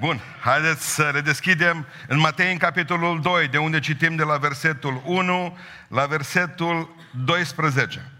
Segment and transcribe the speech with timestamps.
[0.00, 4.36] Bun, haideți să le deschidem în Matei, în capitolul 2, de unde citim de la
[4.36, 8.10] versetul 1 la versetul 12.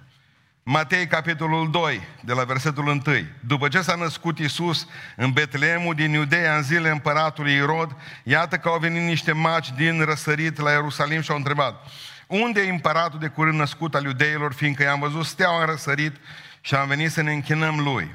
[0.63, 3.03] Matei, capitolul 2, de la versetul 1.
[3.41, 8.69] După ce s-a născut Iisus în Betleemul din Iudeea în zile împăratului Irod, iată că
[8.69, 11.87] au venit niște maci din răsărit la Ierusalim și au întrebat,
[12.27, 16.17] unde e împăratul de curând născut al iudeilor, fiindcă i-am văzut steaua în răsărit
[16.61, 18.15] și am venit să ne închinăm lui.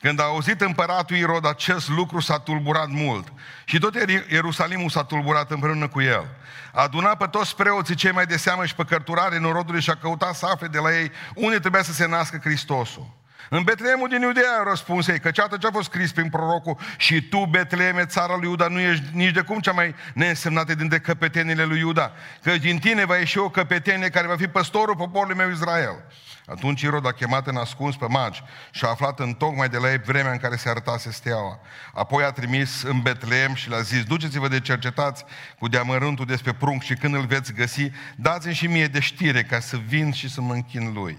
[0.00, 3.32] Când a auzit împăratul Irod acest lucru, s-a tulburat mult.
[3.64, 3.94] Și tot
[4.30, 6.26] Ierusalimul s-a tulburat împreună cu el.
[6.72, 9.96] A adunat pe toți preoții cei mai de seamă și pe cărturare norodului și a
[9.96, 13.17] căutat să afle de la ei unde trebuia să se nască Hristosul.
[13.48, 16.78] În Betleemul din Iudea a răspuns ei, că ceată ce a fost scris prin prorocul
[16.96, 20.98] și tu, Betleeme, țara lui Iuda, nu ești nici de cum cea mai neînsemnată dintre
[20.98, 25.36] căpetenile lui Iuda, că din tine va ieși o căpetenie care va fi păstorul poporului
[25.36, 26.04] meu Israel.
[26.46, 29.90] Atunci Irod a chemat în ascuns pe magi și a aflat în tocmai de la
[29.90, 31.60] ei vremea în care se arătase steaua.
[31.94, 35.24] Apoi a trimis în Betleem și le-a zis, duceți-vă de cercetați
[35.58, 39.60] cu deamărântul despre prunc și când îl veți găsi, dați-mi și mie de știre ca
[39.60, 41.18] să vin și să mă închin lui.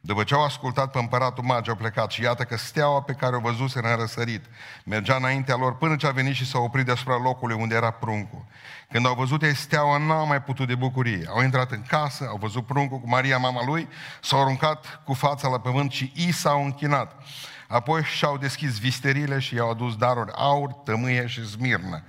[0.00, 3.36] După ce au ascultat pe împăratul magi, au plecat și iată că steaua pe care
[3.36, 4.44] o văzuse în răsărit
[4.84, 8.44] mergea înaintea lor până ce a venit și s-a oprit deasupra locului unde era pruncul.
[8.90, 11.26] Când au văzut ei steaua, n-au mai putut de bucurie.
[11.28, 13.88] Au intrat în casă, au văzut pruncul cu Maria, mama lui,
[14.22, 17.22] s-au aruncat cu fața la pământ și i s-au închinat.
[17.68, 22.02] Apoi și-au deschis visterile și i-au adus daruri aur, tămâie și smirnă.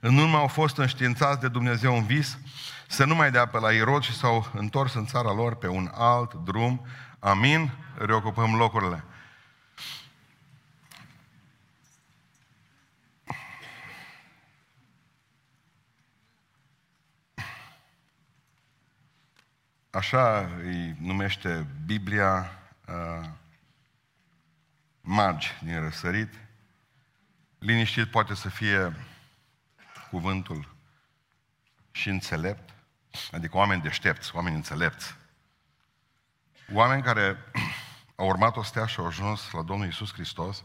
[0.00, 2.38] În urmă au fost înștiințați de Dumnezeu în vis
[2.88, 5.90] să nu mai dea pe la Irod și s-au întors în țara lor pe un
[5.94, 6.86] alt drum.
[7.24, 7.70] Amin?
[7.98, 9.04] Reocupăm locurile.
[19.90, 22.50] Așa îi numește Biblia
[22.88, 23.28] uh,
[25.00, 26.34] magi din răsărit.
[27.58, 28.96] Liniștit poate să fie
[30.10, 30.74] cuvântul
[31.90, 32.74] și înțelept,
[33.32, 35.23] adică oameni deștepți, oameni înțelepți.
[36.72, 37.36] Oameni care
[38.16, 40.64] au urmat o stea și au ajuns la Domnul Isus Hristos,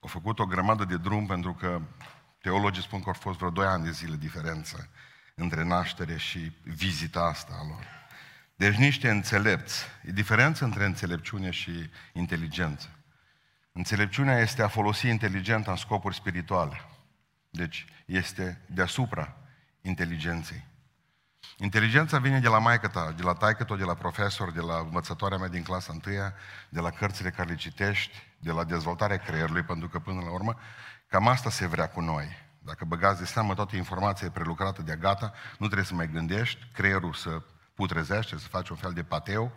[0.00, 1.80] au făcut o grămadă de drum pentru că
[2.40, 4.88] teologii spun că au fost vreo doi ani de zile diferență
[5.34, 7.86] între naștere și vizita asta a lor.
[8.56, 9.84] Deci niște înțelepți.
[10.02, 12.88] E diferență între înțelepciune și inteligență.
[13.72, 16.80] Înțelepciunea este a folosi inteligența în scopuri spirituale.
[17.50, 19.36] Deci este deasupra
[19.80, 20.64] inteligenței.
[21.58, 25.38] Inteligența vine de la maică ta, de la taică de la profesor, de la învățătoarea
[25.38, 26.34] mea din clasa întâia,
[26.68, 30.58] de la cărțile care le citești, de la dezvoltarea creierului, pentru că până la urmă
[31.06, 32.42] cam asta se vrea cu noi.
[32.58, 37.12] Dacă băgați de seamă toată informația prelucrată de gata, nu trebuie să mai gândești, creierul
[37.12, 37.42] să
[37.74, 39.52] putrezește, să faci un fel de pateu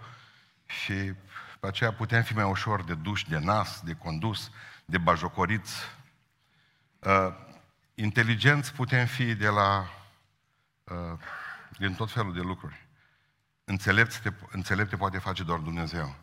[0.66, 1.14] și
[1.60, 4.52] pe aceea putem fi mai ușor de duș, de nas, de condus,
[4.86, 5.76] de bajocoriți.
[7.00, 7.34] Uh,
[7.96, 9.90] inteligenți putem fi de la
[10.84, 11.20] uh,
[11.78, 12.88] din tot felul de lucruri.
[13.64, 16.16] Înțelept te, înțelept te poate face doar Dumnezeu.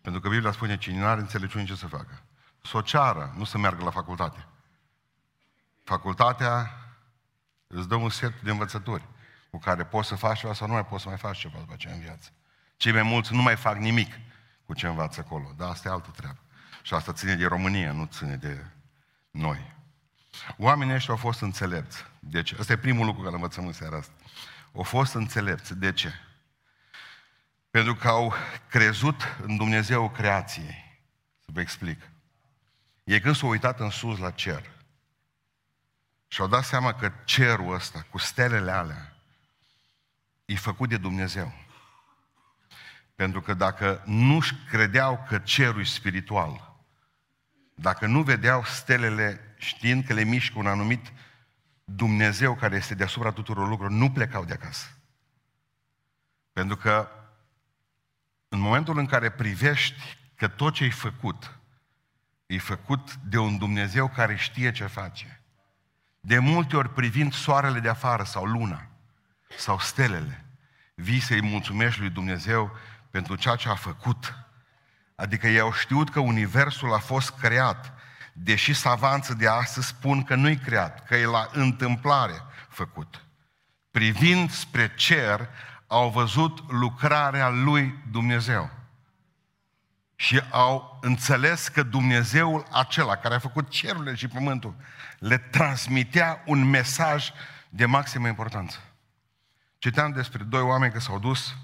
[0.00, 2.22] Pentru că Biblia spune, cine nu are înțelepciune, ce să facă?
[2.62, 4.46] Să o ceară, nu să meargă la facultate.
[5.84, 6.70] Facultatea
[7.66, 9.08] îți dă un set de învățături
[9.50, 11.72] cu care poți să faci ceva sau nu mai poți să mai faci ceva după
[11.72, 12.30] aceea în viață.
[12.76, 14.12] Cei mai mulți nu mai fac nimic
[14.66, 16.38] cu ce învață acolo, dar asta e altă treabă.
[16.82, 18.66] Și asta ține de România, nu ține de
[19.30, 19.74] noi.
[20.56, 22.04] Oamenii ăștia au fost înțelepți.
[22.18, 24.12] Deci, ăsta e primul lucru care învățăm în seara asta.
[24.74, 25.74] Au fost înțelepți.
[25.74, 26.12] De ce?
[27.70, 28.34] Pentru că au
[28.68, 31.00] crezut în Dumnezeu creației.
[31.44, 32.00] Să vă explic.
[33.04, 34.70] Ei când s-au uitat în sus la cer
[36.28, 39.16] și au dat seama că cerul ăsta, cu stelele alea,
[40.44, 41.52] e făcut de Dumnezeu.
[43.14, 46.80] Pentru că dacă nu-și credeau că cerul e spiritual,
[47.74, 51.12] dacă nu vedeau stelele știind că le mișcă un anumit
[51.84, 54.86] Dumnezeu care este deasupra tuturor lucrurilor, nu plecau de acasă.
[56.52, 57.08] Pentru că
[58.48, 61.58] în momentul în care privești că tot ce ai făcut
[62.46, 65.42] e făcut de un Dumnezeu care știe ce face,
[66.20, 68.86] de multe ori privind soarele de afară sau luna,
[69.56, 70.44] sau stelele,
[70.94, 72.76] vii să-i mulțumești lui Dumnezeu
[73.10, 74.36] pentru ceea ce a făcut.
[75.14, 77.94] Adică ei au știut că Universul a fost creat,
[78.32, 83.24] deși savanță de astăzi spun că nu-i creat, că e la întâmplare făcut.
[83.90, 85.48] Privind spre cer,
[85.86, 88.70] au văzut lucrarea lui Dumnezeu.
[90.16, 94.74] Și au înțeles că Dumnezeul acela care a făcut cerurile și pământul
[95.18, 97.30] le transmitea un mesaj
[97.68, 98.78] de maximă importanță.
[99.78, 101.54] Citeam despre doi oameni care s-au dus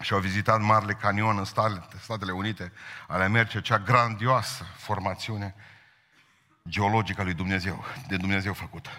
[0.00, 1.44] și au vizitat Marele Canion în
[2.00, 2.72] Statele Unite
[3.08, 5.54] ale Americii, cea grandioasă formațiune.
[6.68, 8.90] geologică a lui Dumnezeu, de Dumnezeu făcută.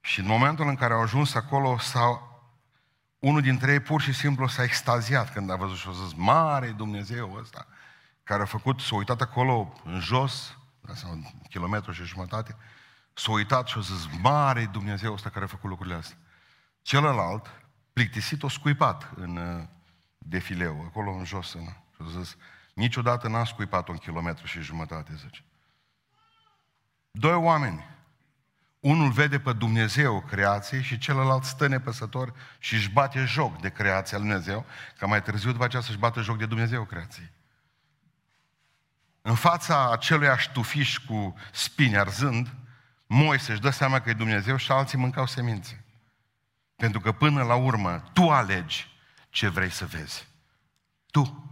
[0.00, 2.42] Și în momentul în care au ajuns acolo, s-au,
[3.18, 6.68] unul dintre ei pur și simplu s-a extaziat când a văzut și a zis, mare
[6.68, 7.66] Dumnezeu ăsta,
[8.22, 10.56] care a făcut, s-a uitat acolo în jos,
[10.94, 12.56] sau un kilometru și jumătate,
[13.14, 16.16] s-a uitat și a zis, mare Dumnezeu ăsta care a făcut lucrurile astea.
[16.82, 17.50] Celălalt,
[17.92, 19.38] plictisit, o scuipat în
[20.26, 22.36] uh, defileu, acolo în jos, în, și a zis,
[22.74, 25.44] niciodată n-a scuipat un kilometru și jumătate, zice.
[27.10, 27.84] Doi oameni,
[28.80, 34.18] unul vede pe Dumnezeu creației și celălalt stă nepăsător și își bate joc de creația
[34.18, 34.64] lui Dumnezeu,
[34.98, 37.30] ca mai târziu după aceea să-și bată joc de Dumnezeu creației.
[39.22, 42.54] În fața acelui tufiș cu spini arzând,
[43.06, 45.84] Moise își dă seama că e Dumnezeu și alții mâncau semințe.
[46.76, 48.95] Pentru că până la urmă, tu alegi
[49.36, 50.26] ce vrei să vezi.
[51.10, 51.50] Tu.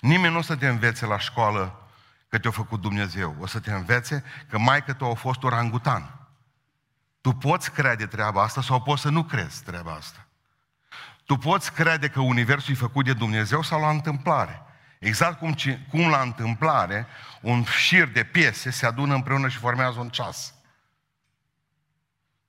[0.00, 1.88] Nimeni nu o să te învețe la școală
[2.28, 3.36] că te-a făcut Dumnezeu.
[3.40, 6.28] O să te învețe că mai că tu a fost orangutan.
[7.20, 10.26] Tu poți crede treaba asta sau poți să nu crezi treaba asta.
[11.24, 14.62] Tu poți crede că Universul e făcut de Dumnezeu sau la întâmplare.
[14.98, 15.54] Exact cum,
[15.90, 17.06] cum la întâmplare
[17.40, 20.54] un șir de piese se adună împreună și formează un ceas.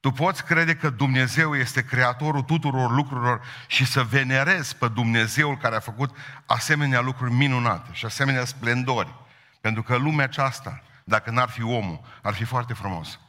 [0.05, 5.75] Tu poți crede că Dumnezeu este creatorul tuturor lucrurilor și să venerezi pe Dumnezeul care
[5.75, 6.15] a făcut
[6.45, 9.15] asemenea lucruri minunate și asemenea splendori.
[9.61, 13.19] Pentru că lumea aceasta, dacă n-ar fi omul, ar fi foarte frumos.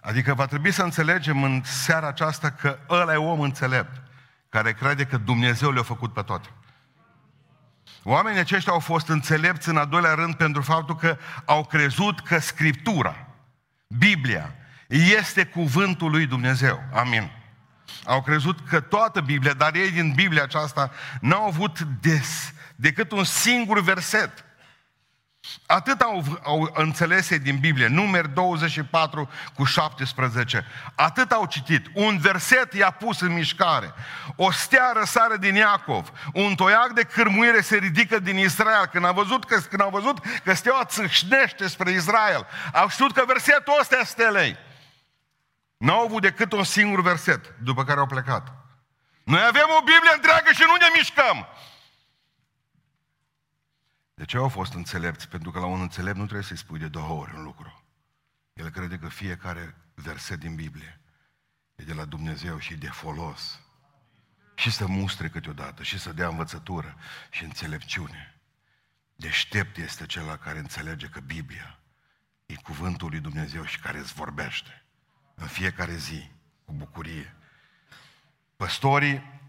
[0.00, 4.02] Adică va trebui să înțelegem în seara aceasta că ăla e om înțelept,
[4.48, 6.48] care crede că Dumnezeu le-a făcut pe toate.
[8.02, 12.38] Oamenii aceștia au fost înțelepți în a doilea rând pentru faptul că au crezut că
[12.38, 13.26] Scriptura,
[13.86, 14.54] Biblia,
[14.88, 16.82] este cuvântul lui Dumnezeu.
[16.92, 17.30] Amin.
[18.04, 20.90] Au crezut că toată Biblia, dar ei din Biblia aceasta
[21.20, 24.46] n-au avut des, decât un singur verset
[25.66, 30.66] Atât au, au înțeles din Biblie, numeri 24 cu 17.
[30.94, 31.86] Atât au citit.
[31.94, 33.92] Un verset i-a pus în mișcare.
[34.36, 36.12] O stea răsare din Iacov.
[36.32, 38.86] Un toiac de cârmuire se ridică din Israel.
[38.86, 43.24] Când au văzut că, când au văzut că steaua țâșnește spre Israel, au știut că
[43.26, 44.56] versetul ăsta este stelei.
[45.76, 48.52] N-au avut decât un singur verset, după care au plecat.
[49.24, 51.46] Noi avem o Biblie întreagă și nu ne mișcăm.
[54.14, 55.28] De ce au fost înțelepți?
[55.28, 57.84] Pentru că la un înțelept nu trebuie să-i spui de două ori un lucru.
[58.52, 61.00] El crede că fiecare verset din Biblie
[61.74, 63.60] e de la Dumnezeu și e de folos.
[64.54, 66.96] Și să mustre câteodată, și să dea învățătură
[67.30, 68.40] și înțelepciune.
[69.14, 71.78] Deștept este cel care înțelege că Biblia
[72.46, 74.85] e cuvântul lui Dumnezeu și care îți vorbește
[75.36, 76.30] în fiecare zi,
[76.64, 77.34] cu bucurie.
[78.56, 79.40] Păstorii,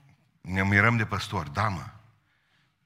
[0.42, 1.86] ne mirăm de păstori, da mă,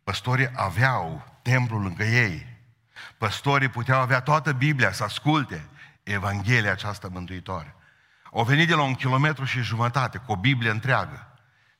[0.03, 2.47] păstorii aveau templul lângă ei.
[3.17, 5.69] Păstorii puteau avea toată Biblia să asculte
[6.03, 7.75] Evanghelia aceasta mântuitoare.
[8.31, 11.27] Au venit de la un kilometru și jumătate cu o Biblie întreagă.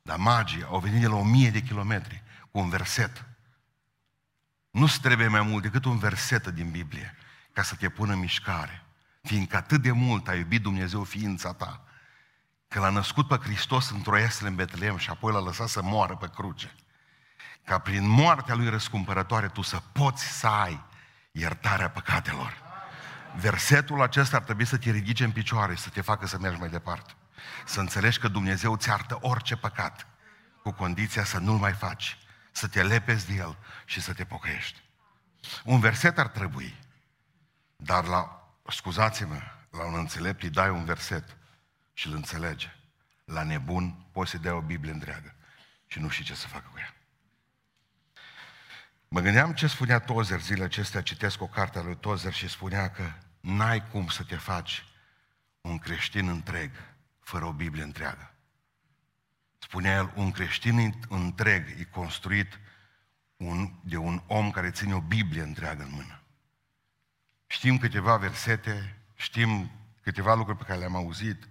[0.01, 3.25] Dar magii au venit de la o mie de kilometri cu un verset.
[4.71, 7.15] Nu-ți trebuie mai mult decât un verset din Biblie
[7.53, 8.83] ca să te pună în mișcare.
[9.21, 11.83] Fiindcă atât de mult a iubit Dumnezeu ființa ta,
[12.67, 16.29] că l-a născut pe Hristos într-o în Betlehem și apoi l-a lăsat să moară pe
[16.29, 16.75] cruce
[17.63, 20.83] ca prin moartea lui răscumpărătoare tu să poți să ai
[21.31, 22.53] iertarea păcatelor.
[23.35, 26.59] Versetul acesta ar trebui să te ridice în picioare și să te facă să mergi
[26.59, 27.13] mai departe.
[27.65, 30.07] Să înțelegi că Dumnezeu ți artă orice păcat,
[30.63, 32.17] cu condiția să nu-l mai faci,
[32.51, 34.81] să te lepezi de el și să te pocăiești.
[35.63, 36.79] Un verset ar trebui,
[37.75, 38.40] dar la,
[38.71, 41.37] scuzați-mă, la un înțelept îi dai un verset
[41.93, 42.75] și îl înțelege.
[43.25, 45.35] La nebun poți să dea o Biblie întreagă
[45.87, 46.95] și nu știi ce să facă cu ea.
[49.07, 52.91] Mă gândeam ce spunea Tozer zilele acestea, citesc o carte a lui Tozer și spunea
[52.91, 54.85] că n-ai cum să te faci
[55.61, 56.71] un creștin întreg
[57.19, 58.33] fără o Biblie întreagă.
[59.57, 62.59] Spunea el, un creștin întreg e construit
[63.37, 66.20] un, de un om care ține o Biblie întreagă în mână.
[67.51, 71.47] Știm câteva versete, știm câteva lucruri pe care le-am auzit,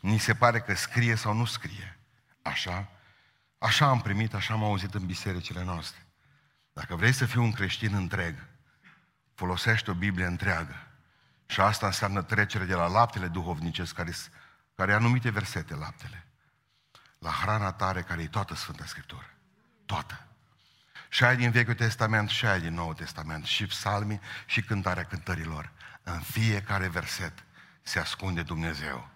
[0.00, 1.98] ni se pare că scrie sau nu scrie.
[2.42, 2.88] Așa?
[3.58, 6.06] Așa am primit, așa am auzit în bisericile noastre.
[6.72, 8.46] Dacă vrei să fii un creștin întreg,
[9.34, 10.86] folosește o Biblie întreagă.
[11.46, 14.12] Și asta înseamnă trecere de la laptele duhovnicesc, care,
[14.74, 16.26] care anumite versete laptele,
[17.18, 19.30] la hrana tare, care e toată Sfânta Scriptură.
[19.84, 20.25] Toată.
[21.08, 25.72] Și ai din Vechiul Testament, și ai din Noul Testament, și psalmii, și cântarea cântărilor.
[26.02, 27.32] În fiecare verset
[27.82, 29.08] se ascunde Dumnezeu.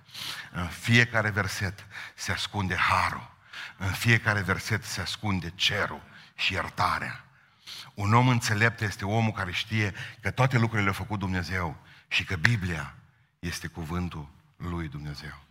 [0.53, 3.31] În fiecare verset se ascunde harul.
[3.77, 6.03] În fiecare verset se ascunde cerul
[6.35, 7.25] și iertarea.
[7.95, 11.77] Un om înțelept este omul care știe că toate lucrurile le-a făcut Dumnezeu
[12.09, 12.95] și că Biblia
[13.39, 15.43] este cuvântul lui Dumnezeu.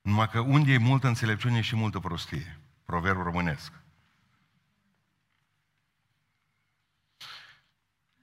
[0.00, 2.58] Numai că unde e multă înțelepciune și multă prostie.
[2.84, 3.72] Proverbul românesc.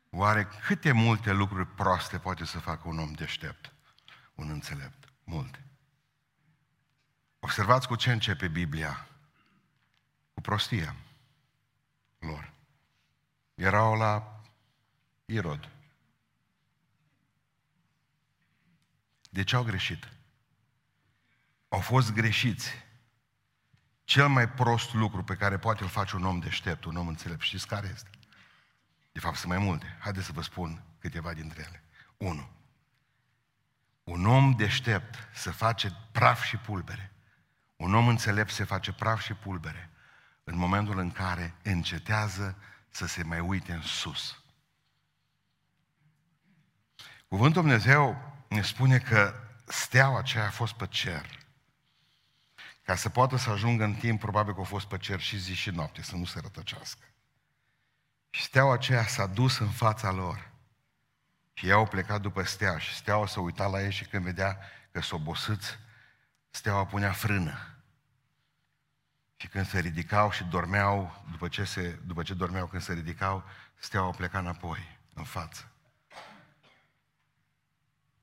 [0.10, 3.74] Oare câte multe lucruri proaste poate să facă un om deștept,
[4.36, 5.14] un înțelept?
[5.24, 5.66] Multe.
[7.40, 9.08] Observați cu ce începe Biblia.
[10.34, 10.96] Cu prostia
[12.20, 12.54] lor.
[13.56, 14.42] Erau la
[15.26, 15.70] Irod.
[19.30, 20.10] De ce au greșit?
[21.70, 22.70] Au fost greșiți.
[24.12, 27.42] Cel mai prost lucru pe care poate îl face un om deștept, un om înțelept,
[27.42, 28.10] știți care este?
[29.12, 29.98] De fapt, sunt mai multe.
[30.00, 31.84] Haideți să vă spun câteva dintre ele.
[32.18, 32.50] Unu.
[34.04, 37.12] Un om deștept să face praf și pulbere.
[37.76, 39.90] Un om înțelept se face praf și pulbere
[40.44, 42.58] în momentul în care încetează
[42.90, 44.44] să se mai uite în sus.
[47.28, 49.34] Cuvântul Dumnezeu ne spune că
[49.66, 51.41] steaua aceea a fost pe cer.
[52.92, 55.54] Ca să poată să ajungă în timp, probabil că a fost pe cer și zi
[55.54, 57.06] și noapte, să nu se rătăcească.
[58.30, 60.52] Și steaua aceea s-a dus în fața lor.
[61.54, 64.58] Și ei au plecat după stea și steaua s-a uitat la ei și când vedea
[64.92, 65.78] că s-o bosâți,
[66.50, 67.76] steaua punea frână.
[69.36, 73.44] Și când se ridicau și dormeau, după ce, se, după ce dormeau când se ridicau,
[73.76, 75.72] steaua pleca înapoi, în față.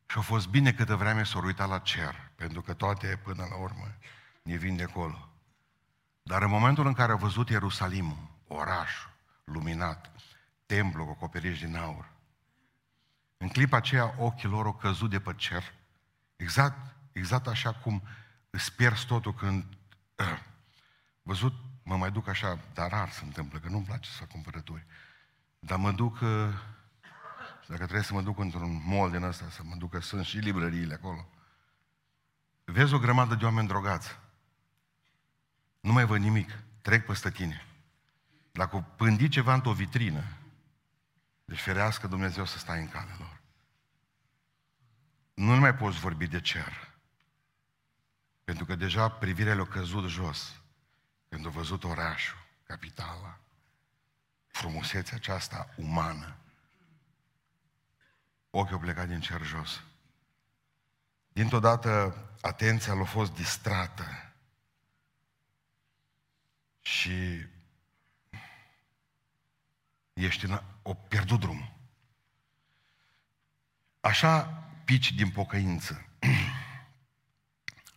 [0.07, 3.57] Și a fost bine câtă vreme s-au uitat la cer, pentru că toate, până la
[3.57, 3.95] urmă,
[4.49, 5.28] ne vin de acolo.
[6.23, 9.11] Dar în momentul în care a văzut Ierusalimul, orașul,
[9.45, 10.12] luminat,
[10.67, 12.11] templu cu acoperiș din aur,
[13.37, 15.75] în clipa aceea ochii lor au căzut de pe cer,
[16.37, 18.02] exact, exact așa cum
[18.50, 19.64] îți pierzi totul când
[20.17, 20.38] uh,
[21.31, 24.87] văzut, mă mai duc așa, dar rar se întâmplă, că nu-mi place să fac cumpărături.
[25.59, 26.49] Dar mă duc, uh,
[27.67, 30.38] dacă trebuie să mă duc într-un mall din ăsta, să mă duc, că sunt și
[30.38, 31.28] librăriile acolo.
[32.64, 34.19] Vezi o grămadă de oameni drogați.
[35.81, 36.59] Nu mai văd nimic.
[36.81, 37.67] Trec peste tine.
[38.53, 40.25] Dacă pândi ceva într-o vitrină,
[41.45, 43.41] deci ferească Dumnezeu să stai în calea lor.
[45.35, 46.97] Nu mai poți vorbi de cer.
[48.45, 50.61] Pentru că deja privirea le-a căzut jos.
[51.29, 53.39] Când a văzut orașul, capitala,
[54.47, 56.37] frumusețea aceasta umană,
[58.51, 59.83] ochii au plecat din cer jos.
[61.29, 64.28] Dintr-o dată, atenția l-a fost distrată
[66.88, 67.47] și
[70.12, 71.73] ești în, o pierdut drumul.
[74.00, 74.42] Așa
[74.85, 76.07] pici din pocăință.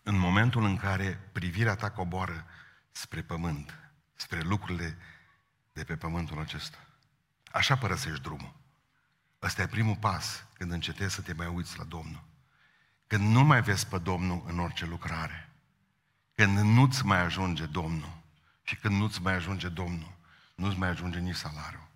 [0.03, 2.45] în momentul în care privirea ta coboară
[2.91, 3.79] spre pământ,
[4.13, 4.97] spre lucrurile
[5.73, 6.77] de pe pământul acesta.
[7.51, 8.53] Așa părăsești drumul.
[9.41, 12.23] Ăsta e primul pas când încetezi să te mai uiți la Domnul.
[13.07, 15.49] Când nu mai vezi pe Domnul în orice lucrare.
[16.35, 18.20] Când nu-ți mai ajunge Domnul.
[18.63, 20.17] Și când nu-ți mai ajunge Domnul,
[20.55, 21.87] nu-ți mai ajunge nici salariul,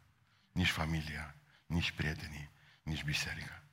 [0.51, 2.50] nici familia, nici prietenii,
[2.84, 3.63] nici biserica.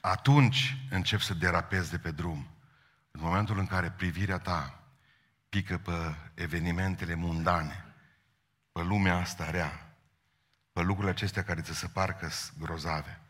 [0.00, 2.48] Atunci încep să derapezi de pe drum.
[3.10, 4.82] În momentul în care privirea ta
[5.48, 7.84] pică pe evenimentele mundane,
[8.72, 9.96] pe lumea asta rea,
[10.72, 13.20] pe lucrurile acestea care ți se parcă grozave,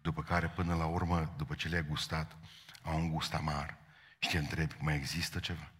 [0.00, 2.36] după care până la urmă, după ce le-ai gustat,
[2.82, 3.76] au un gust amar
[4.18, 5.70] și te întrebi, mai există ceva?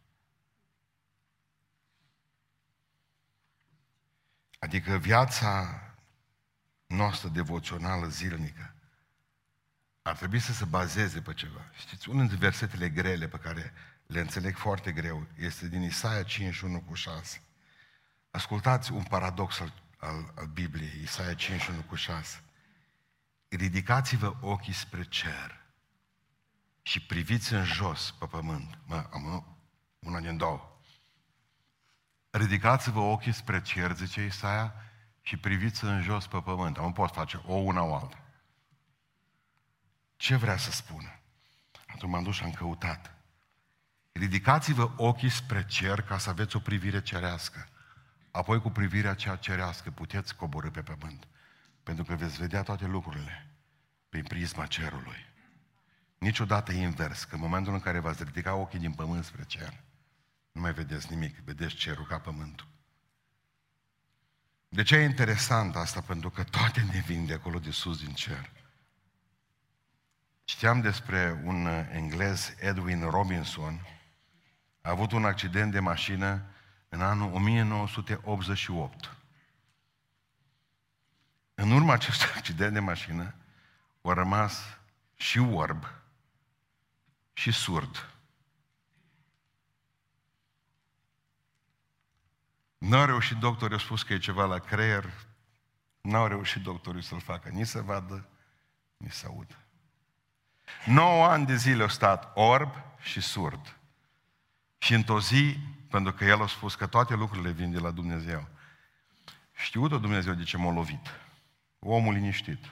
[4.58, 5.80] Adică viața
[6.86, 8.74] noastră devoțională zilnică
[10.02, 11.70] ar trebui să se bazeze pe ceva.
[11.78, 13.72] Știți, unul dintre versetele grele pe care
[14.06, 17.42] le înțeleg foarte greu este din Isaia 51 cu 6.
[18.30, 22.42] Ascultați un paradox al, al, al Bibliei, Isaia 51 cu 6.
[23.48, 25.60] Ridicați-vă ochii spre cer
[26.82, 28.78] și priviți în jos pe pământ.
[28.84, 29.56] Mă, am
[29.98, 30.75] una din două.
[32.36, 34.74] Ridicați-vă ochii spre cer, zice Isaia,
[35.20, 36.78] și priviți în jos pe pământ.
[36.78, 38.18] Nu pot face o una o alta.
[40.16, 41.20] Ce vrea să spună?
[41.86, 43.14] Atunci m-am dus și am căutat.
[44.12, 47.68] Ridicați-vă ochii spre cer ca să aveți o privire cerească.
[48.30, 51.26] Apoi cu privirea cea cerească puteți coborâ pe pământ.
[51.82, 53.50] Pentru că veți vedea toate lucrurile
[54.08, 55.26] prin prisma cerului.
[56.18, 59.84] Niciodată invers, că în momentul în care v-ați ridica ochii din pământ spre cer,
[60.56, 62.66] nu mai vedeți nimic, vedeți cerul ca pământul.
[64.68, 66.00] De ce e interesant asta?
[66.00, 68.50] Pentru că toate ne vin de acolo de sus din cer.
[70.44, 73.86] Știam despre un englez, Edwin Robinson,
[74.80, 76.42] a avut un accident de mașină
[76.88, 79.16] în anul 1988.
[81.54, 83.34] În urma acestui accident de mașină,
[84.02, 84.78] a rămas
[85.14, 85.84] și orb
[87.32, 88.15] și surd.
[92.78, 95.12] Nu au reușit doctorii, au spus că e ceva la creier,
[96.00, 98.28] nu au reușit doctorii să-l facă, nici să vadă,
[98.96, 99.58] nici să audă.
[100.84, 103.76] 9 ani de zile au stat orb și surd.
[104.78, 105.58] Și într-o zi,
[105.90, 108.48] pentru că el a spus că toate lucrurile vin de la Dumnezeu,
[109.52, 111.20] știut-o Dumnezeu de ce m-a lovit.
[111.78, 112.64] Omul liniștit.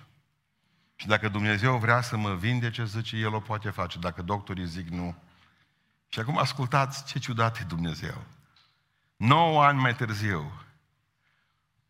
[0.97, 3.99] Și dacă Dumnezeu vrea să mă vindece, zice, El o poate face.
[3.99, 5.15] Dacă doctorii zic nu.
[6.09, 8.25] Și acum ascultați ce ciudat e Dumnezeu.
[9.25, 10.53] 9 ani mai târziu,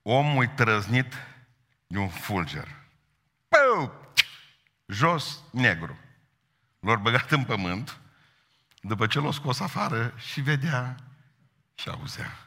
[0.03, 1.14] omul e trăznit
[1.87, 2.69] de un fulger.
[3.49, 3.93] Pău!
[4.87, 5.99] Jos, negru.
[6.81, 8.00] L-au băgat în pământ,
[8.81, 10.97] după ce l-au scos afară și vedea
[11.75, 12.38] și auzea.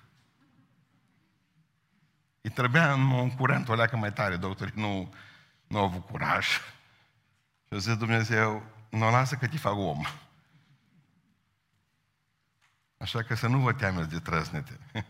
[2.42, 5.14] Îi trebuia în un curent o leacă mai tare, doctorii nu,
[5.68, 6.46] nu au avut curaj.
[7.68, 10.06] Și a zis Dumnezeu, nu o lasă că te fac om.
[12.98, 14.80] Așa că să nu vă temeți de trăsnete.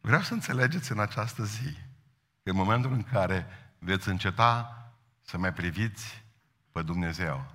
[0.00, 1.72] Vreau să înțelegeți în această zi
[2.42, 3.46] că în momentul în care
[3.78, 4.82] veți înceta
[5.22, 6.24] să mai priviți
[6.72, 7.54] pe Dumnezeu,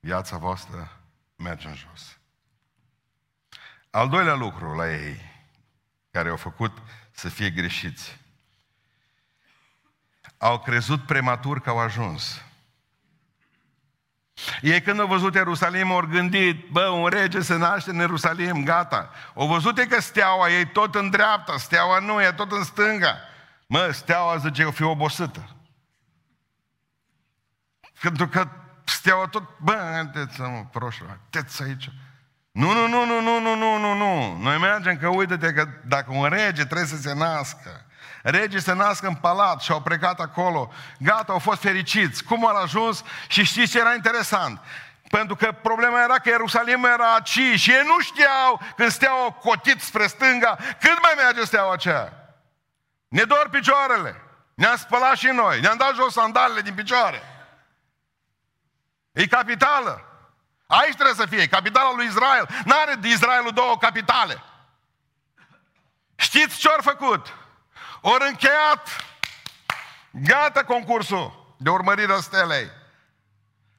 [0.00, 1.00] viața voastră
[1.36, 2.18] merge în jos.
[3.90, 5.20] Al doilea lucru la ei,
[6.10, 6.78] care au făcut
[7.10, 8.18] să fie greșiți,
[10.38, 12.42] au crezut prematur că au ajuns.
[14.60, 19.10] Ei când au văzut Ierusalim au gândit, bă, un rege se naște în Ierusalim, gata.
[19.34, 23.16] Au văzut că steaua e tot în dreapta, steaua nu, e tot în stânga.
[23.66, 25.56] Mă, steaua zice, o fi obosită.
[28.00, 28.48] Pentru că
[28.84, 31.90] steaua tot, bă, haideți mă, proșă, haideți aici.
[32.50, 34.38] Nu, nu, nu, nu, nu, nu, nu, nu, nu.
[34.42, 37.85] Noi mergem că uite-te că dacă un rege trebuie să se nască,
[38.22, 42.24] regii se nasc în palat și au plecat acolo, gata, au fost fericiți.
[42.24, 43.02] Cum au ajuns?
[43.28, 44.60] Și știți ce era interesant?
[45.08, 49.80] Pentru că problema era că Ierusalim era aici și ei nu știau când steaua cotit
[49.80, 52.12] spre stânga, cât mai merge steaua aceea.
[53.08, 54.20] Ne dor picioarele.
[54.54, 55.60] Ne-am spălat și noi.
[55.60, 57.22] Ne-am dat jos sandalele din picioare.
[59.12, 60.04] E capitală.
[60.66, 62.48] Aici trebuie să fie, capitala lui Israel.
[62.64, 64.42] N-are de Israelul două capitale.
[66.16, 67.34] Știți ce au făcut?
[68.08, 68.88] Ori încheiat.
[70.10, 72.70] Gata concursul de urmărire a stelei.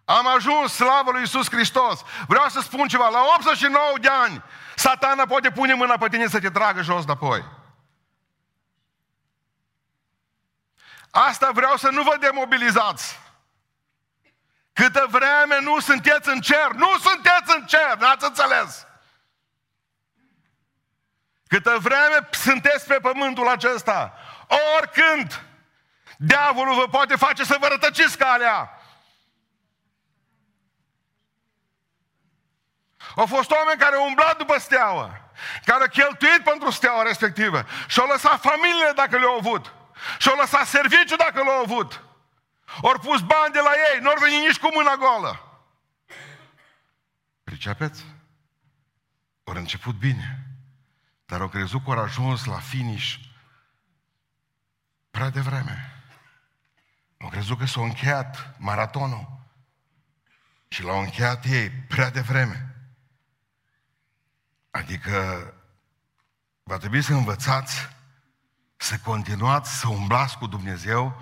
[0.06, 2.02] Am ajuns slavă lui Iisus Hristos.
[2.28, 3.10] Vreau să spun ceva.
[3.10, 4.44] La 89 de ani,
[4.76, 7.46] satana poate pune mâna pe tine să te tragă jos înapoi.
[11.12, 13.20] Asta vreau să nu vă demobilizați.
[14.74, 18.87] Câtă vreme nu sunteți în cer, nu sunteți în cer, n-ați înțeles.
[21.48, 24.14] Câtă vreme sunteți pe pământul acesta,
[24.78, 25.44] oricând,
[26.18, 28.72] diavolul vă poate face să vă rătăciți calea.
[33.16, 35.32] Au fost oameni care au umblat după steaua,
[35.66, 39.74] care au cheltuit pentru steaua respectivă și au lăsat familiile dacă le-au avut.
[40.18, 42.04] Și au lăsat serviciu dacă l-au avut.
[42.82, 45.62] Ori pus bani de la ei, nu au venit nici cu mâna goală.
[47.44, 48.06] Pricepeți?
[49.44, 50.47] Ori început bine.
[51.28, 53.16] Dar au crezut că au ajuns la finish
[55.12, 56.04] prea devreme.
[57.18, 59.46] Au crezut că s-a încheiat maratonul.
[60.68, 62.76] Și l-au încheiat ei prea devreme.
[64.72, 65.54] Adică
[66.64, 67.90] va trebui să învățați
[68.76, 71.22] să continuați să umblați cu Dumnezeu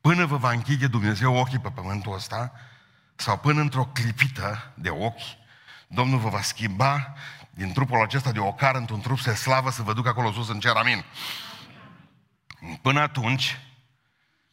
[0.00, 2.52] până vă va închide Dumnezeu ochii pe pământul ăsta
[3.16, 5.36] sau până într-o clipită de ochi
[5.88, 7.14] Domnul vă va schimba
[7.58, 10.60] din trupul acesta de ocar într-un trup să slavă să vă ducă acolo sus în
[10.60, 11.04] cer, amin.
[12.82, 13.60] Până atunci,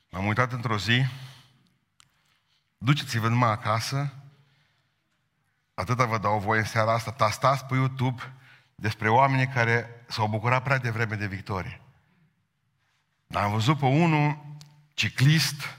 [0.10, 1.06] m-am uitat într-o zi,
[2.78, 4.14] duceți-vă numai acasă,
[5.74, 8.34] atâta vă dau voie în seara asta, tastați pe YouTube
[8.76, 11.82] despre oamenii care s-au bucurat prea devreme de victorie.
[13.28, 14.46] Dar am văzut pe unul
[14.94, 15.78] ciclist,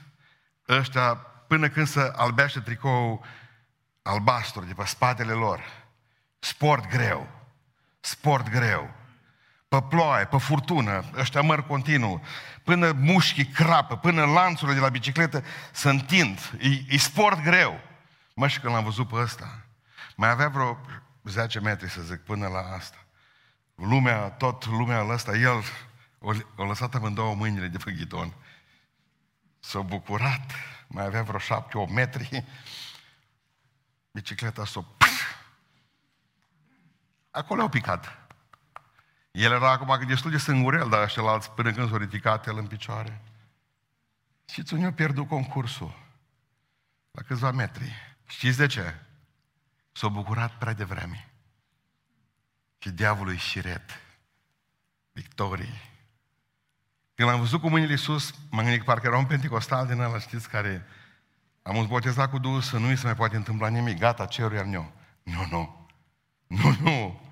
[0.67, 1.15] ăștia,
[1.47, 3.25] până când să albește tricou
[4.01, 5.76] albastru de pe spatele lor.
[6.47, 7.29] Sport greu.
[7.99, 8.93] Sport greu.
[9.67, 12.21] Pe ploaie, pe furtună, ăștia măr continuu,
[12.63, 16.51] până mușchii crapă, până lanțurile de la bicicletă se întind.
[16.59, 17.79] E, e sport greu.
[18.33, 19.65] Mă, și când l-am văzut pe ăsta,
[20.15, 20.79] mai avea vreo
[21.23, 23.05] 10 metri, să zic, până la asta.
[23.75, 25.63] Lumea, tot lumea ăsta, el
[26.19, 28.33] o, o lăsat amândouă mâinile de pe ghidon.
[29.59, 30.51] S-a bucurat,
[30.87, 32.43] mai avea vreo șapte, o metri.
[34.11, 34.85] Bicicleta s-a...
[37.37, 38.17] Acolo au picat.
[39.31, 43.21] El era acum destul de sângurel, dar ăștia până când s-a ridicat el în picioare.
[44.45, 46.05] Știți unde a pierdut concursul?
[47.11, 47.93] La câțiva metri.
[48.27, 48.95] Știți de ce?
[49.91, 51.29] S-a bucurat prea devreme.
[52.77, 54.01] Și diavolul e șiret.
[55.11, 55.81] Victorie.
[57.15, 60.19] Când am văzut cu mâinile sus, m-am gândit că parcă era un pentecostal din ăla,
[60.19, 60.85] știți, care
[61.61, 63.97] am botezat cu Duhul să nu i se mai poate întâmpla nimic.
[63.97, 64.91] Gata, cerul iar nu.
[65.23, 65.87] Nu, nu.
[66.47, 67.26] Nu, nu.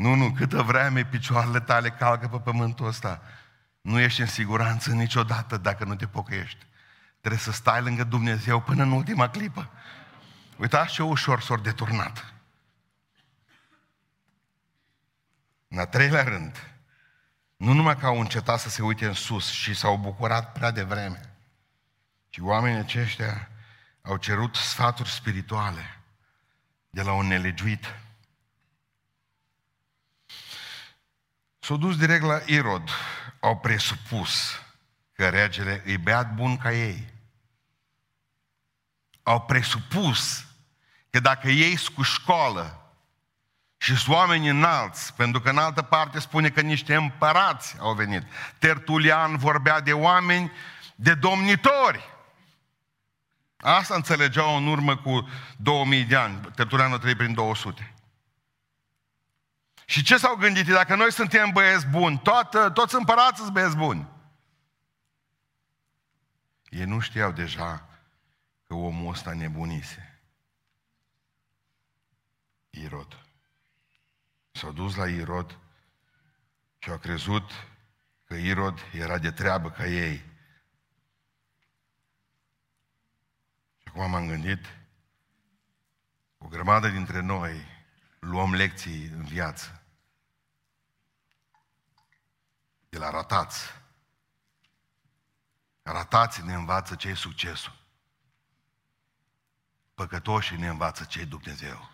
[0.00, 3.22] Nu, nu, câtă vreme picioarele tale calcă pe pământul ăsta.
[3.80, 6.66] Nu ești în siguranță niciodată dacă nu te pocăiești.
[7.18, 9.70] Trebuie să stai lângă Dumnezeu până în ultima clipă.
[10.56, 12.34] Uitați ce ușor s-au deturnat.
[15.68, 16.74] În a treilea rând,
[17.56, 21.34] nu numai că au încetat să se uite în sus și s-au bucurat prea devreme,
[22.28, 23.48] ci oamenii aceștia
[24.02, 26.00] au cerut sfaturi spirituale
[26.90, 27.94] de la un nelegiuit.
[31.70, 32.90] S-au dus direct la Irod,
[33.40, 34.60] au presupus
[35.12, 37.12] că regele îi beat bun ca ei.
[39.22, 40.46] Au presupus
[41.10, 42.92] că dacă ei cu școală
[43.76, 48.22] și sunt oameni înalți, pentru că în altă parte spune că niște împărați au venit.
[48.58, 50.52] Tertulian vorbea de oameni,
[50.94, 52.08] de domnitori.
[53.56, 56.40] Asta înțelegeau în urmă cu 2000 de ani.
[56.54, 57.94] Tertulian a trăit prin 200.
[59.90, 60.66] Și ce s-au gândit?
[60.66, 64.08] Dacă noi suntem băieți buni, toată, toți împărații sunt băieți buni.
[66.68, 67.88] Ei nu știau deja
[68.66, 70.20] că omul ăsta nebunise.
[72.70, 73.26] Irod.
[74.50, 75.58] S-au dus la Irod
[76.78, 77.50] și au crezut
[78.24, 80.16] că Irod era de treabă ca ei.
[83.78, 84.78] Și acum m-am gândit,
[86.38, 87.66] o grămadă dintre noi
[88.18, 89.79] luăm lecții în viață.
[92.90, 93.58] De la ratați.
[95.82, 97.78] Ratații ne învață ce e succesul.
[99.94, 101.90] Păcătoșii ne învață ce e Dumnezeu.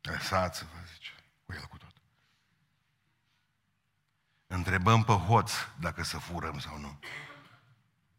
[0.00, 1.12] Lăsați-vă, zice,
[1.46, 1.92] cu el cu tot.
[4.46, 6.98] Întrebăm pe hoț dacă să furăm sau nu.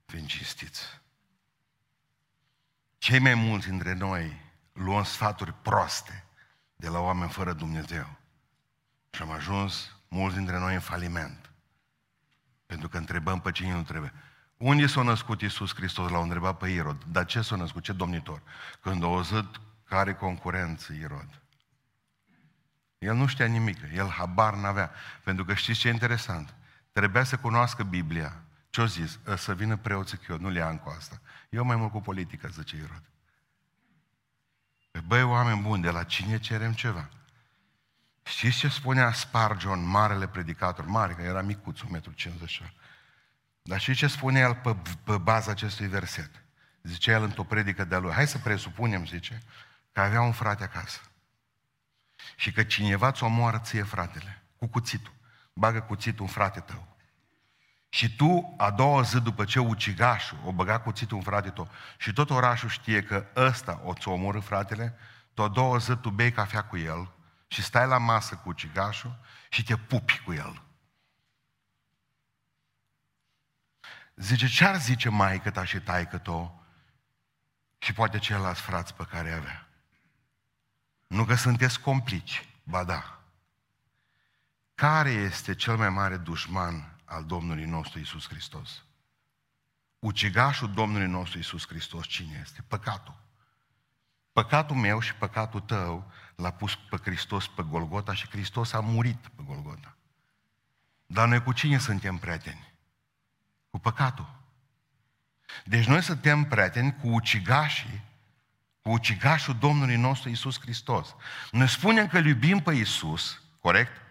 [0.05, 1.01] Fiind cistiți.
[2.97, 6.25] Cei mai mulți dintre noi luăm sfaturi proaste
[6.75, 8.18] de la oameni fără Dumnezeu.
[9.09, 11.51] Și am ajuns mulți dintre noi în faliment.
[12.65, 14.13] Pentru că întrebăm pe cine nu trebuie.
[14.57, 16.11] Unde s-a născut Iisus Hristos?
[16.11, 17.03] L-au întrebat pe Irod.
[17.03, 17.83] Dar ce s-a născut?
[17.83, 18.41] Ce domnitor?
[18.81, 21.41] Când au auzit care concurență Irod.
[22.97, 24.91] El nu știa nimic, el habar n-avea.
[25.23, 26.53] Pentru că știți ce e interesant?
[26.91, 28.41] Trebuia să cunoască Biblia.
[28.69, 29.19] Ce-o zis?
[29.27, 31.21] Ă, să vină preoții că eu nu le am cu asta.
[31.49, 33.03] Eu mai mult cu politică, zice Irod.
[34.91, 37.09] Păi, băi, oameni buni, de la cine cerem ceva?
[38.29, 41.85] Știți ce spunea Spargion, marele predicator, mare, că era micuț, 1,50
[42.59, 42.73] m.
[43.61, 46.43] Dar știți ce spune el pe, pe baza acestui verset?
[46.83, 48.11] Zicea el într-o predică de-a lui.
[48.11, 49.41] Hai să presupunem, zice,
[49.91, 50.99] că avea un frate acasă.
[52.35, 55.13] Și că cineva ți omoară ție fratele, cu cuțitul.
[55.53, 56.97] Bagă cuțitul în frate tău.
[57.89, 62.13] Și tu, a doua zi după ce ucigașul o băga cuțitul în frate tău și
[62.13, 64.95] tot orașul știe că ăsta o ți omoră fratele,
[65.33, 67.17] tu a doua zi tu bei cafea cu el
[67.51, 70.63] și stai la masă cu ucigașul și te pupi cu el.
[74.15, 76.63] Zice, ce-ar zice maică ta și taică tu
[77.77, 79.67] și poate ceilalți frați pe care avea?
[81.07, 83.19] Nu că sunteți complici, ba da.
[84.75, 88.83] Care este cel mai mare dușman al Domnului nostru Isus Hristos?
[89.99, 92.61] Ucigașul Domnului nostru Isus Hristos cine este?
[92.67, 93.15] Păcatul.
[94.31, 99.27] Păcatul meu și păcatul tău l-a pus pe Hristos pe Golgota și Hristos a murit
[99.27, 99.95] pe Golgota.
[101.05, 102.73] Dar noi cu cine suntem prieteni?
[103.69, 104.37] Cu păcatul.
[105.65, 108.07] Deci noi suntem prieteni cu ucigașii
[108.81, 111.15] cu ucigașul Domnului nostru Isus Hristos.
[111.51, 114.01] Ne spunem că iubim pe Isus, corect?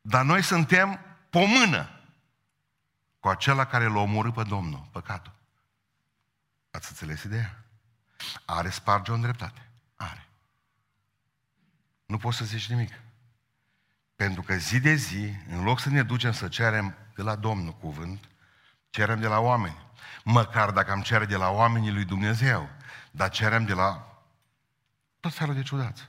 [0.00, 1.00] Dar noi suntem
[1.30, 1.90] pomână
[3.20, 5.32] cu acela care l-a omorât pe Domnul, păcatul.
[6.70, 7.64] Ați înțeles ideea?
[8.44, 9.67] Are sparge o dreptate.
[12.08, 12.16] Are.
[12.16, 12.92] Nu poți să zici nimic.
[14.16, 17.72] Pentru că zi de zi, în loc să ne ducem să cerem de la Domnul
[17.72, 18.28] cuvânt,
[18.90, 19.86] cerem de la oameni.
[20.24, 22.68] Măcar dacă am cere de la oamenii lui Dumnezeu,
[23.10, 24.22] dar cerem de la
[25.20, 26.08] tot felul de ciudați.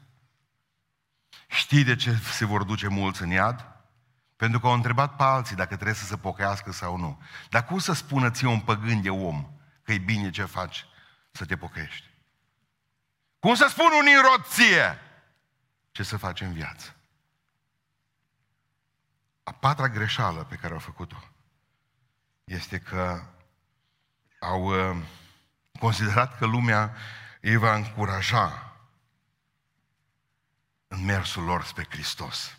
[1.48, 3.68] Știi de ce se vor duce mulți în iad?
[4.36, 7.22] Pentru că au întrebat pe alții dacă trebuie să se pocăiască sau nu.
[7.50, 9.52] Dar cum să spună ție un păgân de om
[9.84, 10.86] că e bine ce faci
[11.32, 12.08] să te pocăiești?
[13.40, 15.00] Cum să spun un irod ție
[16.00, 16.96] ce să faci în viață.
[19.44, 21.24] A patra greșeală pe care au făcut-o
[22.44, 23.24] este că
[24.40, 25.04] au uh,
[25.80, 26.96] considerat că lumea
[27.42, 28.76] îi va încuraja
[30.88, 32.58] în mersul lor spre Hristos.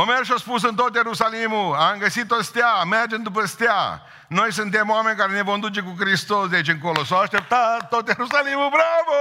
[0.00, 4.02] O mers și a spus în tot Ierusalimul, am găsit o stea, mergem după stea.
[4.28, 7.04] Noi suntem oameni care ne vom duce cu Hristos de aici încolo.
[7.04, 9.18] S-au așteptat tot Ierusalimul, bravo!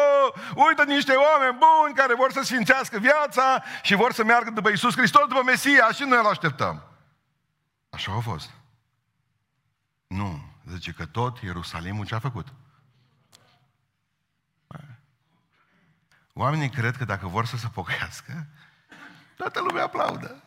[0.68, 4.96] Uită niște oameni buni care vor să sfințească viața și vor să meargă după Isus
[4.96, 6.84] Hristos, după Mesia și noi îl așteptăm.
[7.90, 8.50] Așa a fost.
[10.08, 10.40] Nu.
[10.72, 12.48] Zice că tot Ierusalimul ce a făcut?
[16.34, 18.48] Oamenii cred că dacă vor să se pocăiască,
[19.36, 20.44] toată lumea aplaudă.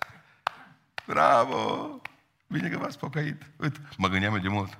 [1.07, 2.01] Bravo!
[2.47, 3.43] Bine că v-ați pocăit.
[3.57, 4.79] Uite, mă gândeam eu de mult.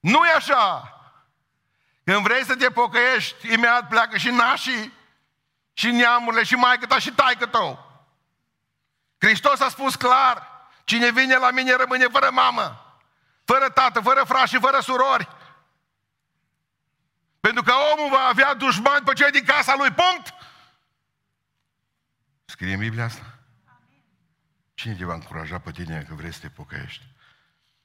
[0.00, 0.92] Nu e așa!
[2.04, 4.92] Când vrei să te pocăiești, imediat pleacă și nașii,
[5.72, 8.02] și neamurile, și maică ta, și taică tău.
[9.18, 10.48] Hristos a spus clar,
[10.84, 12.96] cine vine la mine rămâne fără mamă,
[13.44, 15.28] fără tată, fără frați și fără surori.
[17.40, 20.34] Pentru că omul va avea dușmani pe cei din casa lui, punct!
[22.58, 23.38] Scrie în Biblia asta?
[24.74, 27.04] Cine te va încuraja pe tine că vrei să te pocăiești?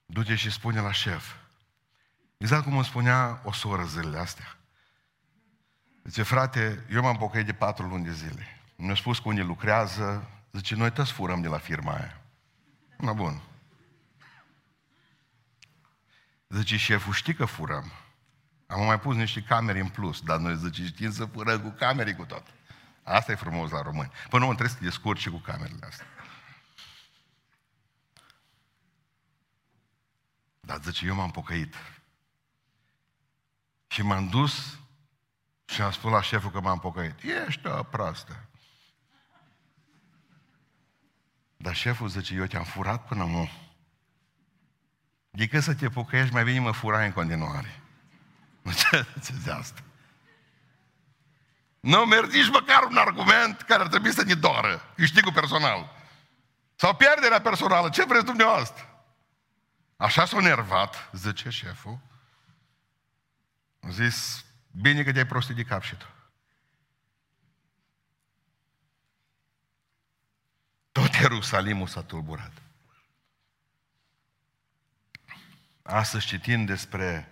[0.05, 1.33] Du-te și spune la șef.
[2.37, 4.57] Exact cum îmi spunea o soră zilele astea.
[6.03, 8.61] Zice, frate, eu m-am pocăit de patru luni de zile.
[8.75, 12.21] Mi-a spus că unde lucrează, zice, noi toți furăm de la firma aia.
[12.97, 13.41] Na bun.
[16.49, 17.91] Zice, șeful, știi că furăm.
[18.67, 22.13] Am mai pus niște camere în plus, dar noi zice, știm să furăm cu camere
[22.13, 22.43] cu tot.
[23.03, 24.11] Asta e frumos la români.
[24.29, 26.05] Până nu trebuie să te descurci și cu camerele astea.
[30.59, 31.75] Dar zice, eu m-am pocăit.
[33.87, 34.79] Și m-am dus
[35.65, 37.23] și am spus la șeful că m-am pocăit.
[37.47, 38.45] Ești o proastă.
[41.57, 43.49] Dar șeful zice, eu te-am furat până nu.
[45.31, 47.81] Adică să te pocăiești, mai bine mă furai în continuare.
[49.25, 49.83] Ce de asta?
[51.83, 54.93] Nu mergi nici măcar un argument care ar trebui să ne doară.
[54.95, 55.89] Câștigul personal.
[56.75, 57.89] Sau pierderea personală.
[57.89, 59.05] Ce vreți dumneavoastră?
[59.97, 61.99] Așa s-a nervat, zice șeful.
[63.81, 66.05] A zis, bine că te-ai prostit de cap și tu.
[70.91, 72.51] Tot Ierusalimul s-a tulburat.
[75.81, 77.31] Astăzi citim despre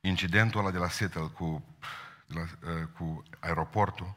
[0.00, 4.16] incidentul ăla de la Seattle cu, de la, uh, cu aeroportul,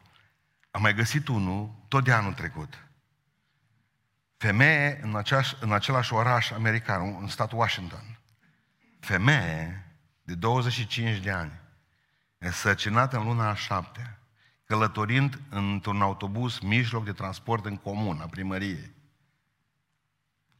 [0.70, 2.86] am mai găsit unul tot de anul trecut.
[4.36, 8.18] Femeie în, aceeași, în același oraș american, în statul Washington.
[9.00, 9.86] Femeie
[10.22, 11.60] de 25 de ani,
[12.38, 14.18] însărcinată în luna a șaptea,
[14.64, 18.94] călătorind într-un autobuz mijloc de transport în comun a primăriei.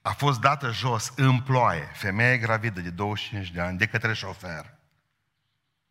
[0.02, 4.78] A fost dată jos în ploaie, femeie gravidă de 25 de ani, de către șofer.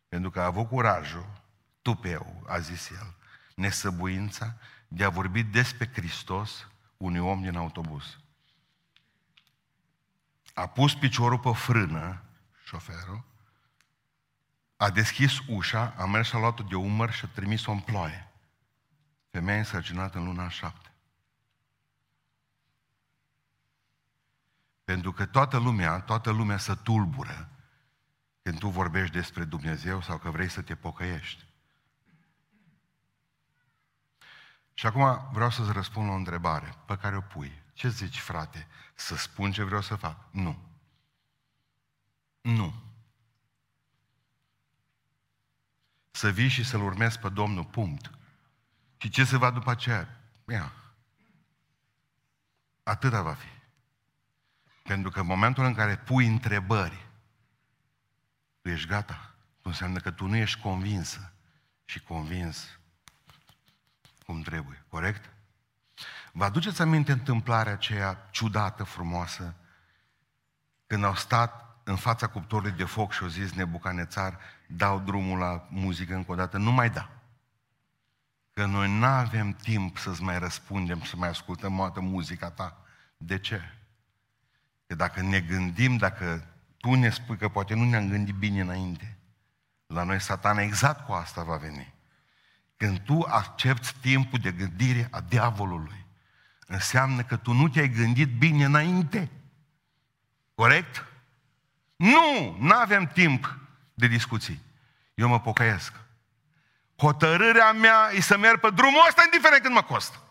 [0.08, 1.43] Pentru că a avut curajul,
[1.84, 3.14] tupeu, a zis el,
[3.54, 4.56] nesăbuința
[4.88, 8.18] de a vorbi despre Hristos unui om din autobuz.
[10.54, 12.22] A pus piciorul pe frână,
[12.64, 13.24] șoferul,
[14.76, 18.32] a deschis ușa, a mers și a luat-o de umăr și a trimis-o în ploaie.
[19.30, 20.92] Femeia însărcinată în luna șapte.
[24.84, 27.48] Pentru că toată lumea, toată lumea să tulbură
[28.42, 31.53] când tu vorbești despre Dumnezeu sau că vrei să te pocăiești.
[34.74, 37.62] Și acum vreau să-ți răspund la o întrebare pe care o pui.
[37.72, 38.66] Ce zici, frate?
[38.94, 40.24] Să spun ce vreau să fac?
[40.30, 40.58] Nu.
[42.40, 42.74] Nu.
[46.10, 48.10] Să vii și să-L urmezi pe Domnul, punct.
[48.96, 50.20] Și ce se va după aceea?
[50.48, 50.72] Ia.
[52.82, 53.48] Atâta va fi.
[54.82, 57.06] Pentru că în momentul în care pui întrebări,
[58.60, 59.34] tu ești gata.
[59.60, 61.32] Tu înseamnă că tu nu ești convinsă
[61.84, 62.78] și convins
[64.24, 64.84] cum trebuie.
[64.88, 65.32] Corect?
[66.32, 69.54] Vă aduceți aminte întâmplarea aceea ciudată, frumoasă,
[70.86, 75.66] când au stat în fața cuptorului de foc și au zis Nebucanețar, dau drumul la
[75.70, 77.10] muzică încă o dată, nu mai da.
[78.52, 82.76] Că noi nu avem timp să-ți mai răspundem, să mai ascultăm o dată muzica ta.
[83.16, 83.60] De ce?
[84.86, 89.18] Că dacă ne gândim, dacă tu ne spui că poate nu ne-am gândit bine înainte,
[89.86, 91.93] la noi satana exact cu asta va veni.
[92.76, 96.06] Când tu accepti timpul de gândire a diavolului,
[96.66, 99.30] înseamnă că tu nu te-ai gândit bine înainte.
[100.54, 101.04] Corect?
[101.96, 103.58] Nu, nu avem timp
[103.94, 104.60] de discuții.
[105.14, 105.92] Eu mă pocăiesc.
[106.96, 110.22] Hotărârea mea e să merg pe drumul ăsta, indiferent cât mă costă.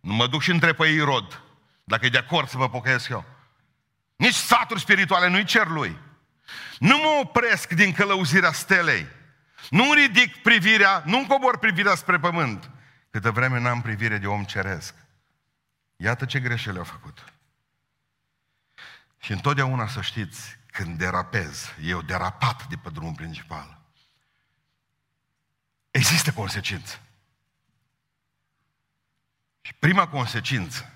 [0.00, 1.42] Nu mă duc și între pe ei rod,
[1.84, 3.24] dacă e de acord să mă pocăiesc eu.
[4.16, 5.98] Nici saturi spirituale nu-i cer lui.
[6.78, 9.06] Nu mă opresc din călăuzirea stelei.
[9.70, 12.70] Nu ridic privirea, nu cobor privirea spre pământ.
[13.10, 14.94] Câtă vreme n-am privire de om ceresc.
[15.96, 17.32] Iată ce greșeli au făcut.
[19.18, 23.80] Și întotdeauna să știți, când derapez, eu derapat de pe drumul principal,
[25.90, 27.00] există consecință.
[29.60, 30.92] Și prima consecință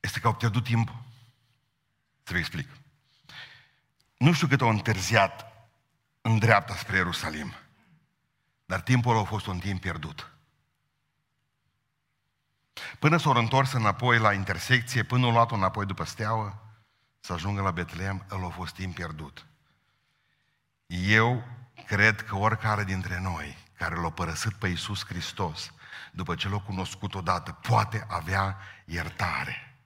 [0.00, 0.88] este că au pierdut timp.
[2.22, 2.68] Să vă explic.
[4.16, 5.51] Nu știu cât au întârziat
[6.22, 7.54] în dreapta spre Ierusalim,
[8.64, 10.32] dar timpul a fost un timp pierdut.
[12.98, 16.62] Până s-au întors înapoi la intersecție, până au luat-o înapoi după steaua,
[17.20, 19.46] să ajungă la Betleem, el a fost timp pierdut.
[20.86, 21.44] Eu
[21.86, 25.72] cred că oricare dintre noi care l-a părăsit pe Iisus Hristos,
[26.12, 29.76] după ce l-a cunoscut odată, poate avea iertare.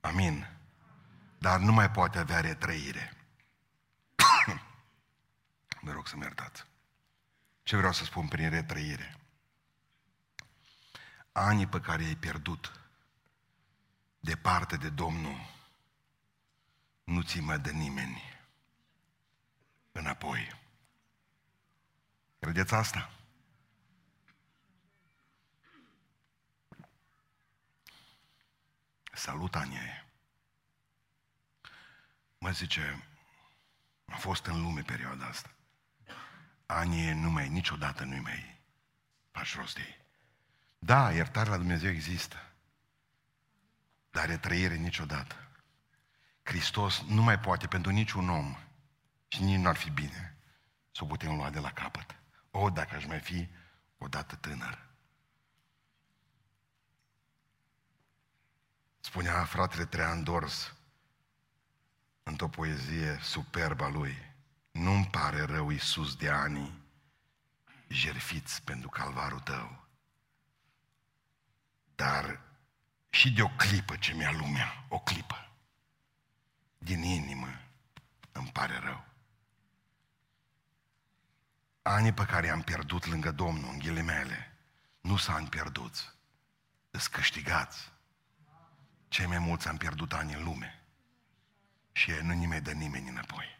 [0.00, 0.46] Amin.
[1.38, 3.17] Dar nu mai poate avea retrăire.
[5.80, 6.64] Mă rog să-mi iertați.
[7.62, 9.18] Ce vreau să spun prin retrăire?
[11.38, 12.80] anii pe care i-ai pierdut
[14.20, 15.40] departe de Domnul,
[17.04, 18.22] nu ți mai dă nimeni
[19.92, 20.60] înapoi.
[22.38, 23.12] Credeți asta?
[29.12, 30.06] Salut, Anie.
[32.38, 33.04] Mă zice,
[34.06, 35.50] a fost în lume perioada asta.
[36.70, 38.60] Anie nu mai, niciodată nu mai
[39.30, 40.06] faci rost de ei.
[40.78, 42.52] Da, iertarea la Dumnezeu există.
[44.10, 45.34] Dar retrăire niciodată.
[46.42, 48.56] Hristos nu mai poate pentru niciun om
[49.28, 50.36] și nici nu ar fi bine
[50.92, 52.16] să o putem lua de la capăt.
[52.50, 53.48] O, dacă aș mai fi
[53.98, 54.86] odată tânăr.
[59.00, 60.74] Spunea fratele Trean Dors
[62.22, 64.27] într-o poezie superba lui,
[64.78, 66.72] nu-mi pare rău, Iisus, de ani
[67.88, 69.86] jerfiți pentru calvarul tău.
[71.94, 72.40] Dar
[73.10, 75.52] și de o clipă ce mi-a lumea, o clipă,
[76.78, 77.60] din inimă
[78.32, 79.04] îmi pare rău.
[81.82, 84.56] Anii pe care i-am pierdut lângă Domnul, în ghilimele,
[85.00, 86.12] nu s ani pierduți,
[86.90, 87.92] îs câștigați.
[89.08, 90.82] Cei mai mulți am pierdut ani în lume
[91.92, 93.57] și nu nimeni dă nimeni înapoi.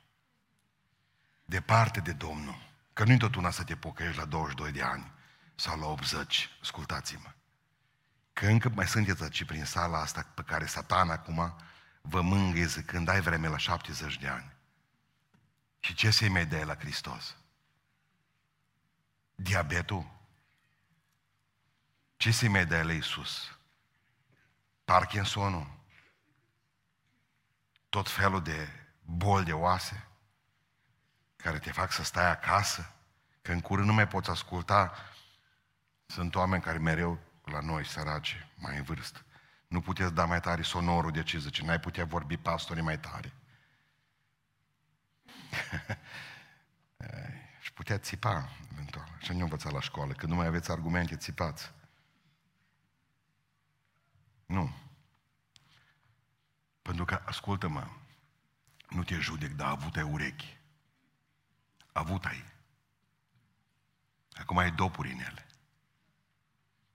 [1.48, 2.58] Departe de Domnul,
[2.92, 5.12] că nu-i tot una să te pocăiești la 22 de ani
[5.54, 7.32] sau la 80, ascultați-mă
[8.38, 11.56] că încă mai sunteți aici prin sala asta pe care satan acum
[12.00, 14.52] vă mângâie zicând ai vreme la 70 de ani.
[15.80, 17.36] Și ce să-i mai dai la Hristos?
[19.34, 20.10] Diabetul?
[22.16, 23.58] Ce să-i mai dai la Iisus?
[24.84, 25.78] Parkinsonul?
[27.88, 28.68] Tot felul de
[29.00, 30.07] boli de oase
[31.42, 32.94] care te fac să stai acasă,
[33.42, 34.92] că în curând nu mai poți asculta.
[36.06, 39.24] Sunt oameni care mereu la noi, săraci, mai în vârstă.
[39.66, 43.32] Nu puteți da mai tare sonorul de ce zice, n-ai putea vorbi pastorii mai tare.
[47.60, 49.16] și putea țipa, eventual.
[49.18, 50.12] Și nu învăța la școală.
[50.12, 51.72] Când nu mai aveți argumente, țipați.
[54.46, 54.74] Nu.
[56.82, 57.86] Pentru că, ascultă-mă,
[58.88, 60.57] nu te judec, dar avut ai urechi.
[61.98, 62.44] Avut ai.
[64.32, 65.46] Acum ai dopuri în ele.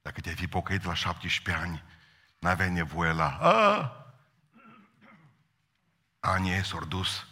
[0.01, 1.83] Dacă te-ai fi pocăit la 17 ani,
[2.39, 3.37] n-aveai nevoie la...
[3.37, 3.91] A!
[6.19, 7.27] Anii s-au dus.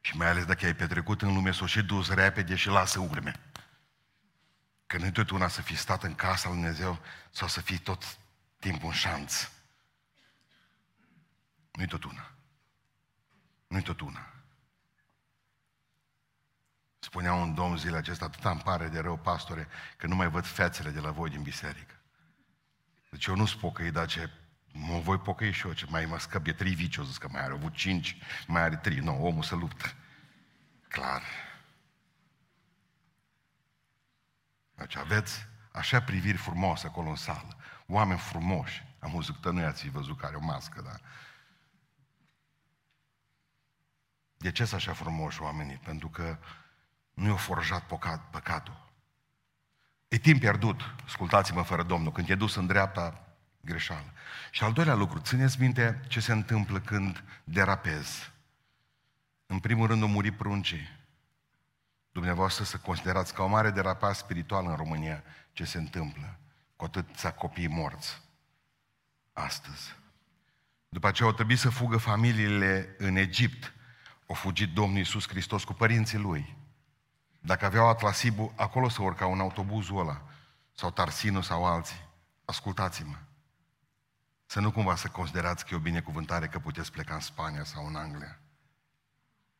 [0.00, 3.40] Și mai ales dacă ai petrecut în lume, s-o și dus repede și lasă urme.
[4.86, 6.98] Că nu tot una să fii stat în casa lui Dumnezeu
[7.30, 8.18] sau să fii tot
[8.58, 9.50] timpul în șanț.
[11.70, 12.32] Nu-i tot una.
[13.66, 14.35] Nu-i tot una.
[17.06, 20.44] Spunea un domn zilele acesta, atât îmi pare de rău, pastore, că nu mai văd
[20.44, 21.94] fețele de la voi din biserică.
[23.10, 24.30] Deci eu nu sunt pocăit, dar ce
[24.72, 27.28] mă voi pocăi și eu, ce mai mă scăp de trei vicii, o zis că
[27.28, 28.98] mai are avut cinci, mai are trei.
[28.98, 29.94] Nu, omul să luptă.
[30.88, 31.22] Clar.
[34.74, 37.56] Deci aveți așa priviri frumoase acolo în sală.
[37.86, 38.84] Oameni frumoși.
[38.98, 41.00] Am văzut că nu i-ați văzut care o mască, dar...
[44.36, 45.76] De ce sunt așa frumoși oamenii?
[45.76, 46.38] Pentru că
[47.16, 48.84] nu i-a forjat păcat, păcatul.
[50.08, 53.26] E timp pierdut, ascultați-mă fără Domnul, când e dus în dreapta
[53.60, 54.12] greșeală.
[54.50, 58.32] Și al doilea lucru, țineți minte ce se întâmplă când derapezi.
[59.46, 60.94] În primul rând, o muri pruncii.
[62.12, 66.38] dumneavoastră să considerați ca o mare derapare spirituală în România ce se întâmplă
[66.76, 68.22] cu atâția copii morți
[69.32, 69.96] astăzi.
[70.88, 73.72] După aceea au trebuit să fugă familiile în Egipt.
[74.28, 76.55] Au fugit Domnul Iisus Hristos cu părinții lui.
[77.46, 80.22] Dacă aveau Atlasibu, acolo să urca un autobuzul ăla,
[80.72, 82.08] sau Tarsinu sau alții.
[82.44, 83.16] Ascultați-mă.
[84.46, 87.86] Să nu cumva să considerați că e o binecuvântare că puteți pleca în Spania sau
[87.86, 88.38] în Anglia.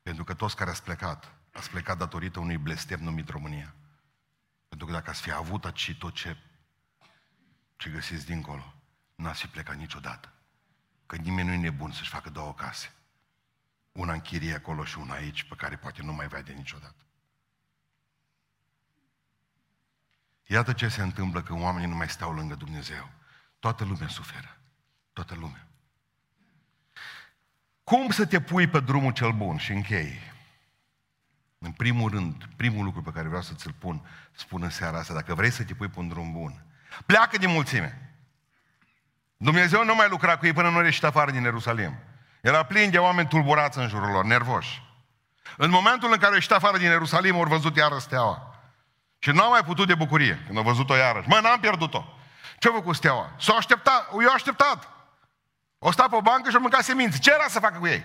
[0.02, 3.74] Pentru că toți care ați plecat, ați plecat datorită unui blestem numit România.
[4.68, 6.36] Pentru că dacă ați fi avut aici tot ce,
[7.76, 8.74] ce găsiți dincolo,
[9.14, 10.32] n-ați fi plecat niciodată.
[11.06, 12.92] Că nimeni nu e nebun să-și facă două case.
[13.92, 17.05] Una în chirie acolo și una aici, pe care poate nu mai vede niciodată.
[20.46, 23.08] Iată ce se întâmplă când oamenii nu mai stau lângă Dumnezeu.
[23.58, 24.56] Toată lumea suferă.
[25.12, 25.66] Toată lumea.
[27.84, 30.20] Cum să te pui pe drumul cel bun și închei?
[31.58, 35.14] În primul rând, primul lucru pe care vreau să ți-l pun, spun în seara asta,
[35.14, 36.64] dacă vrei să te pui pe un drum bun,
[37.06, 38.16] pleacă din mulțime.
[39.36, 41.98] Dumnezeu nu mai lucra cu ei până nu ieșit afară din Ierusalim.
[42.40, 44.82] Era plin de oameni tulburați în jurul lor, nervoși.
[45.56, 48.55] În momentul în care au ieșit afară din Ierusalim, au văzut iară steaua.
[49.26, 51.28] Și n-au mai putut de bucurie când au văzut-o iarăși.
[51.28, 52.04] Mă, n-am pierdut-o.
[52.58, 53.34] Ce-a făcut steaua?
[53.38, 54.88] S-a așteptat, eu așteptat.
[55.78, 57.18] O sta pe o bancă și o mâncat semințe.
[57.18, 58.04] Ce era să facă cu ei?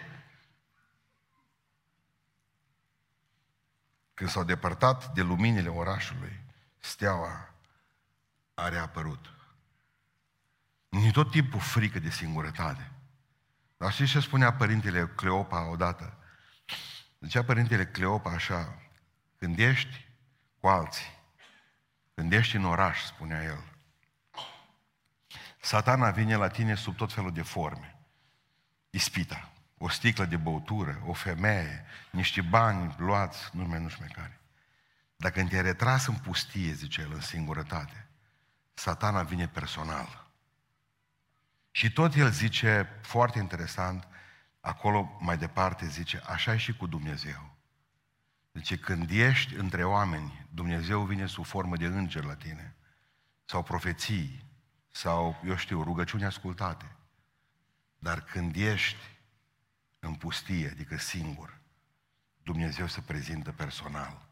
[4.14, 6.44] Când s-au depărtat de luminile orașului,
[6.80, 7.54] steaua
[8.54, 9.26] a reapărut.
[10.90, 12.92] Nu tot timpul frică de singurătate.
[13.78, 16.18] Dar știți ce spunea părintele Cleopa odată?
[17.20, 18.76] Zicea părintele Cleopa așa,
[19.38, 20.10] când ești
[20.62, 21.20] cu alții,
[22.14, 23.64] când ești în oraș, spunea el,
[25.62, 27.96] satana vine la tine sub tot felul de forme.
[28.90, 34.14] Ispita, o sticlă de băutură, o femeie, niște bani luați, nu mai nu știu mai
[34.16, 34.40] care.
[35.16, 38.08] Dacă te-ai retras în pustie, zice el, în singurătate,
[38.74, 40.28] satana vine personal.
[41.72, 44.08] Și tot el zice, foarte interesant,
[44.60, 47.51] acolo mai departe zice, așa e și cu Dumnezeu.
[48.52, 52.76] Deci când ești între oameni, Dumnezeu vine sub formă de înger la tine.
[53.46, 54.46] Sau profeții,
[54.92, 56.96] sau, eu știu, rugăciuni ascultate.
[58.00, 59.20] Dar când ești
[60.00, 61.60] în pustie, adică singur,
[62.44, 64.30] Dumnezeu se prezintă personal.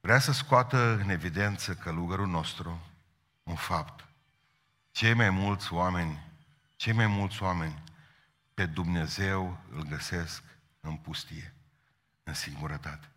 [0.00, 2.80] Vrea să scoată în evidență călugărul nostru
[3.42, 4.08] un fapt.
[4.90, 6.32] Cei mai mulți oameni,
[6.76, 7.82] cei mai mulți oameni
[8.54, 10.42] pe Dumnezeu îl găsesc
[10.80, 11.54] în pustie,
[12.30, 13.08] în singurătate.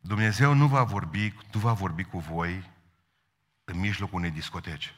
[0.00, 2.70] Dumnezeu nu va vorbi, nu va vorbi cu voi
[3.64, 4.94] în mijlocul unei discoteci.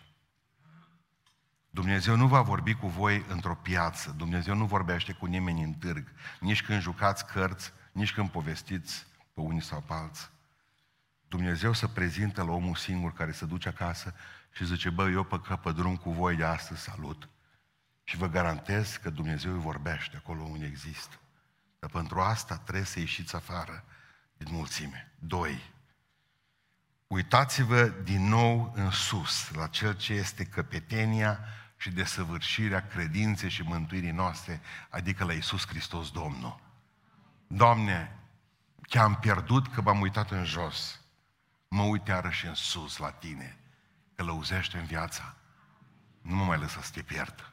[1.71, 4.15] Dumnezeu nu va vorbi cu voi într-o piață.
[4.17, 6.13] Dumnezeu nu vorbește cu nimeni în târg.
[6.41, 10.29] Nici când jucați cărți, nici când povestiți pe unii sau pe alții.
[11.29, 14.15] Dumnezeu se prezintă la omul singur care se duce acasă
[14.53, 17.29] și zice, bă, eu pe, pe drum cu voi de astăzi salut.
[18.05, 21.22] Și vă garantez că Dumnezeu îi vorbește acolo unde există.
[21.83, 23.85] Dar pentru asta trebuie să ieșiți afară
[24.37, 25.13] din mulțime.
[25.19, 25.73] Doi,
[27.07, 31.39] uitați-vă din nou în sus, la cel ce este căpetenia
[31.77, 36.61] și desăvârșirea credinței și mântuirii noastre, adică la Isus Hristos Domnul.
[37.47, 38.19] Doamne,
[38.81, 41.01] că am pierdut că m-am uitat în jos,
[41.69, 43.59] mă uit iarăși în sus la Tine
[44.15, 45.35] călăuzește în viața.
[46.21, 47.53] Nu mă mai lăsa să te pierd.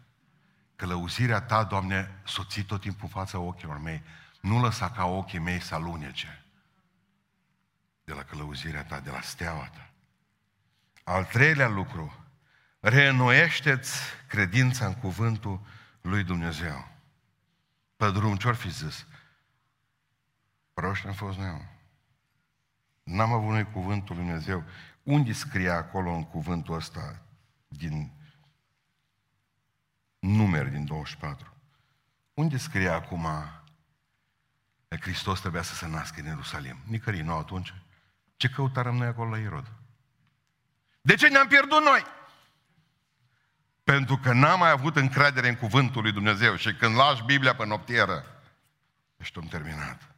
[0.80, 4.03] Călăuzirea ta, Doamne, soții tot timpul în fața ochilor mei.
[4.41, 6.45] Nu lăsa ca ochii mei să alunece
[8.03, 9.89] de la călăuzirea ta, de la steaua ta.
[11.03, 12.25] Al treilea lucru,
[12.80, 15.61] reînnoiește-ți credința în cuvântul
[16.01, 16.88] lui Dumnezeu.
[17.95, 19.05] Pe drum, ce-or fi zis?
[20.73, 21.67] Proști am fost noi.
[23.03, 24.63] N-am avut noi cuvântul lui Dumnezeu.
[25.03, 27.21] Unde scrie acolo în cuvântul ăsta
[27.67, 28.18] din
[30.20, 31.53] numeri din 24?
[32.34, 33.28] Unde scrie acum
[34.88, 36.78] că Hristos trebuia să se nască în Ierusalim?
[36.86, 37.74] Nicării, nu atunci.
[38.36, 39.72] Ce căutarăm noi acolo la Irod?
[41.01, 42.05] De ce ne-am pierdut noi?
[43.84, 47.65] Pentru că n-am mai avut încredere în cuvântul lui Dumnezeu și când lași Biblia pe
[47.65, 48.26] noptieră,
[49.17, 50.15] ești om terminat.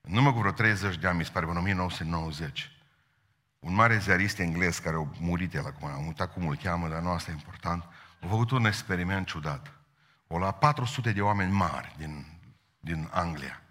[0.00, 2.79] În urmă cu vreo 30 de ani, mi se pare, în 1990,
[3.60, 7.00] un mare ziarist englez care a murit el acum, am uitat cum îl cheamă, dar
[7.00, 7.84] nu asta e important,
[8.22, 9.72] a făcut un experiment ciudat.
[10.26, 12.26] O la 400 de oameni mari din,
[12.80, 13.62] din Anglia,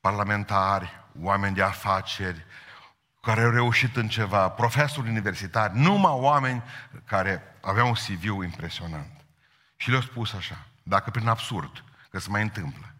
[0.00, 2.46] parlamentari, oameni de afaceri,
[3.22, 6.62] care au reușit în ceva, profesori universitari, numai oameni
[7.04, 9.24] care aveau un CV impresionant.
[9.76, 12.94] Și le-au spus așa, dacă prin absurd, că se mai întâmplă,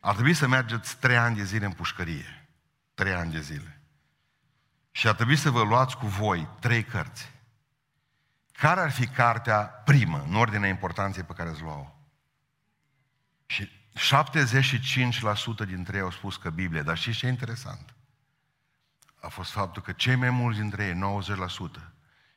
[0.00, 2.48] ar trebui să mergeți trei ani de zile în pușcărie.
[2.94, 3.75] Trei ani de zile.
[4.96, 7.30] Și ar trebui să vă luați cu voi trei cărți.
[8.52, 11.98] Care ar fi cartea primă, în ordinea importanței pe care îți luau?
[13.46, 13.70] Și
[15.64, 17.94] 75% dintre ei au spus că Biblie, dar știți ce e interesant?
[19.20, 21.22] A fost faptul că cei mai mulți dintre ei,
[21.78, 21.80] 90%,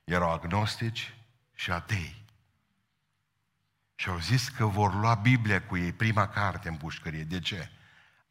[0.04, 1.14] erau agnostici
[1.56, 2.26] și atei.
[3.96, 7.24] Și au zis că vor lua Biblia cu ei, prima carte în pușcărie.
[7.24, 7.72] De ce?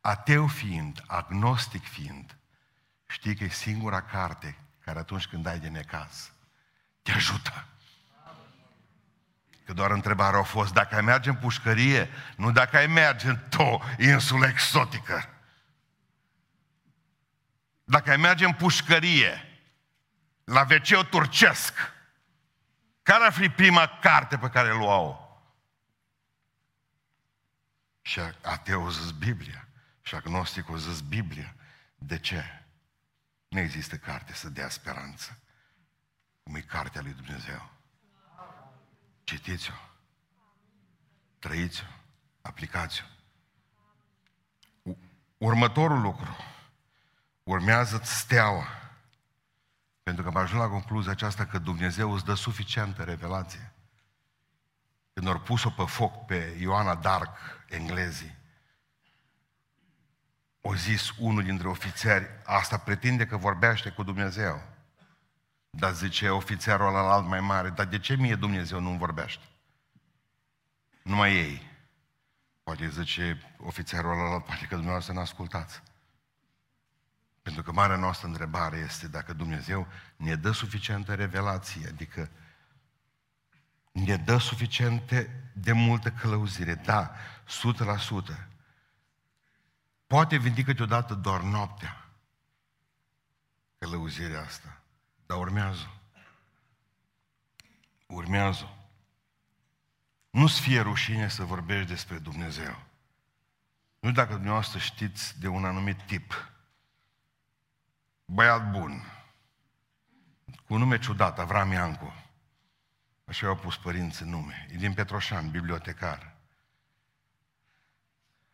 [0.00, 2.37] Ateu fiind, agnostic fiind,
[3.08, 6.32] știi că e singura carte care atunci când ai de necaz,
[7.02, 7.66] te ajută.
[9.64, 13.38] Că doar întrebarea a fost dacă ai merge în pușcărie, nu dacă ai merge în
[13.48, 15.28] to, insulă exotică.
[17.84, 19.60] Dacă ai merge în pușcărie,
[20.44, 21.74] la wc turcesc,
[23.02, 25.26] care ar fi prima carte pe care luau?
[28.02, 29.68] Și ateu zis Biblia.
[30.02, 31.54] Și agnosticul zis Biblia.
[31.94, 32.58] De ce?
[33.48, 35.38] Nu există carte să dea speranță.
[36.42, 37.70] Cum e cartea lui Dumnezeu.
[39.24, 39.74] Citiți-o.
[41.38, 41.86] Trăiți-o.
[42.40, 43.04] Aplicați-o.
[45.38, 46.36] Următorul lucru.
[47.42, 48.66] Urmează-ți steaua.
[50.02, 53.72] Pentru că am ajuns la concluzia aceasta că Dumnezeu îți dă suficientă revelație.
[55.12, 57.36] Când au pus-o pe foc pe Ioana Dark,
[57.68, 58.37] englezii,
[60.68, 64.62] o zis unul dintre ofițeri, asta pretinde că vorbește cu Dumnezeu.
[65.70, 69.44] Dar zice ofițerul ăla alt mai mare, dar de ce mie Dumnezeu nu vorbește?
[71.02, 71.70] Numai ei.
[72.62, 75.82] Poate zice ofițerul ăla, poate că dumneavoastră nu ascultați.
[77.42, 82.30] Pentru că marea noastră întrebare este dacă Dumnezeu ne dă suficientă revelație, adică
[83.92, 86.74] ne dă suficiente de multă călăuzire.
[86.74, 87.14] Da,
[88.34, 88.57] 100%.
[90.08, 92.08] Poate veni câteodată doar noaptea
[93.78, 94.80] călăuzirea asta.
[95.26, 95.90] Dar urmează.
[98.06, 98.74] Urmează.
[100.30, 102.82] Nu-ți fie rușine să vorbești despre Dumnezeu.
[104.00, 106.52] Nu dacă dumneavoastră știți de un anumit tip.
[108.24, 109.02] Băiat bun.
[110.66, 112.14] Cu nume ciudat, Avram Iancu.
[113.24, 114.66] Așa i-au pus părinții nume.
[114.70, 116.37] E din Petroșan, bibliotecar.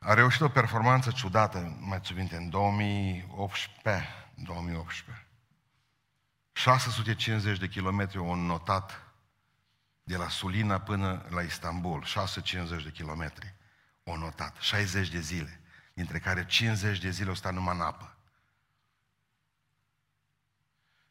[0.05, 4.09] A reușit o performanță ciudată, mai țin minte, în 2018.
[4.35, 5.27] 2018.
[6.53, 9.03] 650 de kilometri au notat
[10.03, 12.03] de la Sulina până la Istanbul.
[12.03, 13.55] 650 de kilometri
[14.05, 14.57] au notat.
[14.57, 15.61] 60 de zile,
[15.95, 18.17] dintre care 50 de zile au stat numai în apă.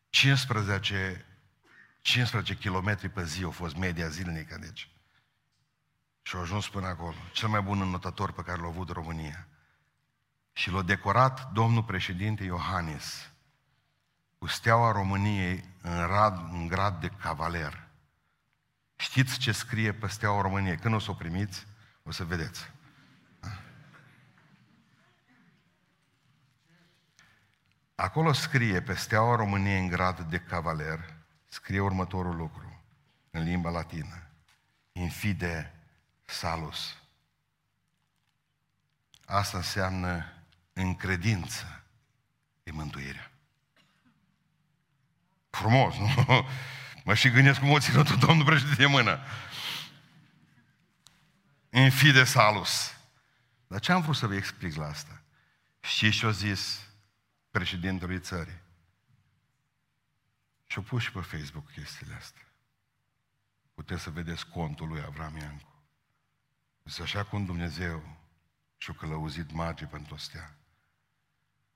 [0.09, 1.25] 15
[2.01, 4.92] 15 km pe zi a fost media zilnică, deci.
[6.23, 7.15] Și au ajuns până acolo.
[7.31, 9.47] Cel mai bun înnotător pe care l-a avut România.
[10.53, 13.31] Și l-a decorat domnul președinte Iohannis
[14.37, 17.87] cu steaua României în, rad, în grad de cavaler.
[18.95, 20.77] Știți ce scrie pe steaua României?
[20.77, 21.67] Când o să o primiți,
[22.03, 22.71] o să vedeți.
[27.95, 31.13] Acolo scrie pe steaua României în grad de cavaler,
[31.45, 32.83] scrie următorul lucru
[33.31, 34.27] în limba latină.
[34.91, 35.82] Infide
[36.33, 36.97] salus.
[39.25, 40.33] Asta înseamnă
[40.73, 41.83] în credință
[42.63, 43.31] e mântuirea.
[45.49, 46.07] Frumos, nu?
[47.05, 49.19] Mă și gândesc cum o ținut domnul președinte de mână.
[51.69, 52.93] În fide salus.
[53.67, 55.21] Dar ce am vrut să vă explic la asta?
[55.79, 56.87] Știți ce a zis
[57.51, 58.61] președintelui țării?
[60.65, 62.47] Și-o pus și pe Facebook chestiile astea.
[63.73, 65.72] Puteți să vedeți contul lui Avram Iancu.
[66.83, 68.17] Deci așa cum Dumnezeu
[68.77, 70.55] și-o călăuzit magii pentru stea,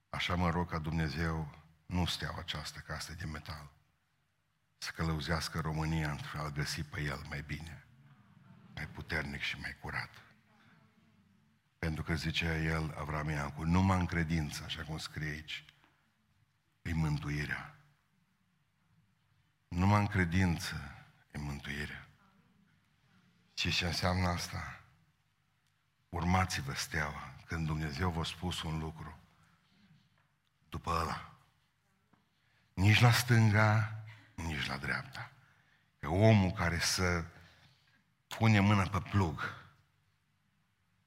[0.10, 3.72] așa mă rog ca Dumnezeu nu steaua aceasta, ca asta de metal,
[4.78, 7.88] să călăuzească România într a găsi pe el mai bine,
[8.76, 10.10] mai puternic și mai curat.
[11.80, 15.66] Pentru că zicea el, Avram Iancu, numai în credință, așa cum scrie aici,
[16.82, 17.76] e mântuirea.
[19.68, 20.76] Numai în credință
[21.32, 22.08] e mântuirea.
[23.54, 24.77] Și ce înseamnă asta?
[26.18, 29.20] Urmați-vă steaua când Dumnezeu v-a spus un lucru.
[30.70, 31.32] După ăla.
[32.74, 34.04] Nici la stânga,
[34.36, 35.32] nici la dreapta.
[36.00, 37.26] Că omul care să
[38.28, 39.42] pune mâna pe plug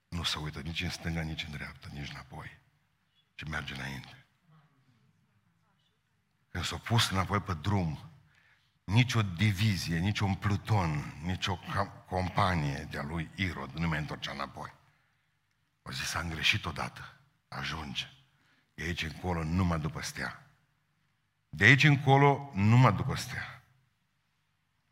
[0.09, 2.59] nu se uită nici în stânga, nici în dreapta, nici înapoi.
[3.35, 4.27] Ci merge înainte.
[6.51, 8.11] Când s-a pus înapoi pe drum,
[8.85, 11.59] nicio divizie, nici un pluton, nicio
[12.07, 14.79] companie de-a lui Irod nu mai întorcea înapoi.
[15.83, 17.21] O zis, am greșit odată.
[17.49, 18.09] Ajunge.
[18.75, 20.47] De aici încolo numai după stea.
[21.49, 23.63] De aici încolo numai după stea.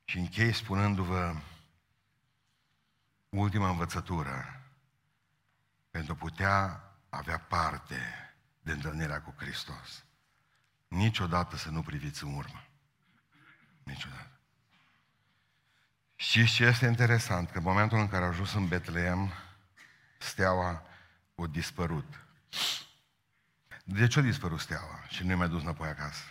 [0.04, 1.34] Și închei spunându-vă
[3.28, 4.62] ultima învățătură
[5.90, 8.00] pentru a putea avea parte
[8.60, 10.04] de întâlnirea cu Hristos.
[10.88, 12.64] Niciodată să nu priviți în urmă.
[13.82, 14.40] Niciodată.
[16.14, 17.50] Și ce este interesant?
[17.50, 19.32] Că în momentul în care au ajuns în Betleem,
[20.18, 20.82] steaua
[21.34, 22.24] a dispărut.
[23.84, 26.24] De ce a dispărut steaua și nu i mai dus înapoi acasă?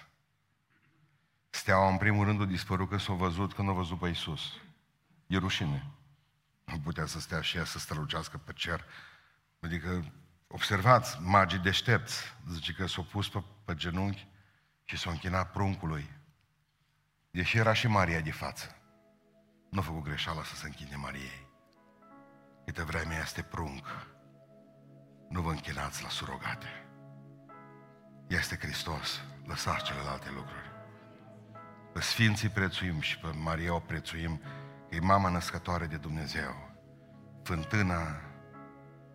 [1.50, 4.42] Steaua, în primul rând, a dispărut că s-a văzut când a văzut pe Iisus.
[5.28, 5.92] E rușine.
[6.64, 8.86] Nu putea să stea și ea să strălucească pe cer.
[9.60, 10.14] Adică,
[10.48, 14.28] observați, magii deștepți, zice că s-au pus pe, pe genunchi
[14.84, 16.10] și s-au închinat pruncului.
[17.32, 18.76] Deși era și Maria de față.
[19.70, 21.47] Nu a făcut greșeala să se închine Mariei.
[22.68, 23.86] Câte vreme este prunc,
[25.30, 26.68] nu vă închinați la surogate.
[28.28, 30.72] Este Hristos, lăsați celelalte lucruri.
[31.94, 34.42] Pe Sfinții prețuim și pe Maria o prețuim,
[34.90, 36.80] că e mama născătoare de Dumnezeu,
[37.44, 38.22] fântâna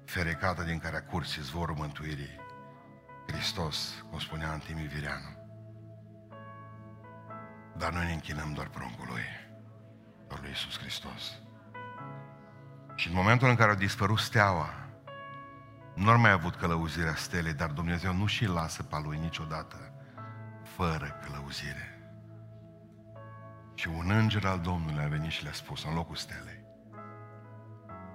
[0.04, 2.40] ferecată din care a curs izvorul mântuirii.
[3.26, 5.36] Hristos, cum spunea Antimi Vireanu.
[7.76, 9.24] Dar noi ne închinăm doar pruncului,
[10.28, 11.42] doar lui Iisus Hristos.
[13.02, 14.74] Și în momentul în care a dispărut steaua,
[15.94, 19.76] nu ar mai avut călăuzirea stelei, dar Dumnezeu nu și lasă pe lui niciodată
[20.62, 22.12] fără călăuzire.
[23.74, 26.64] Și un înger al Domnului a venit și le-a spus în locul stelei.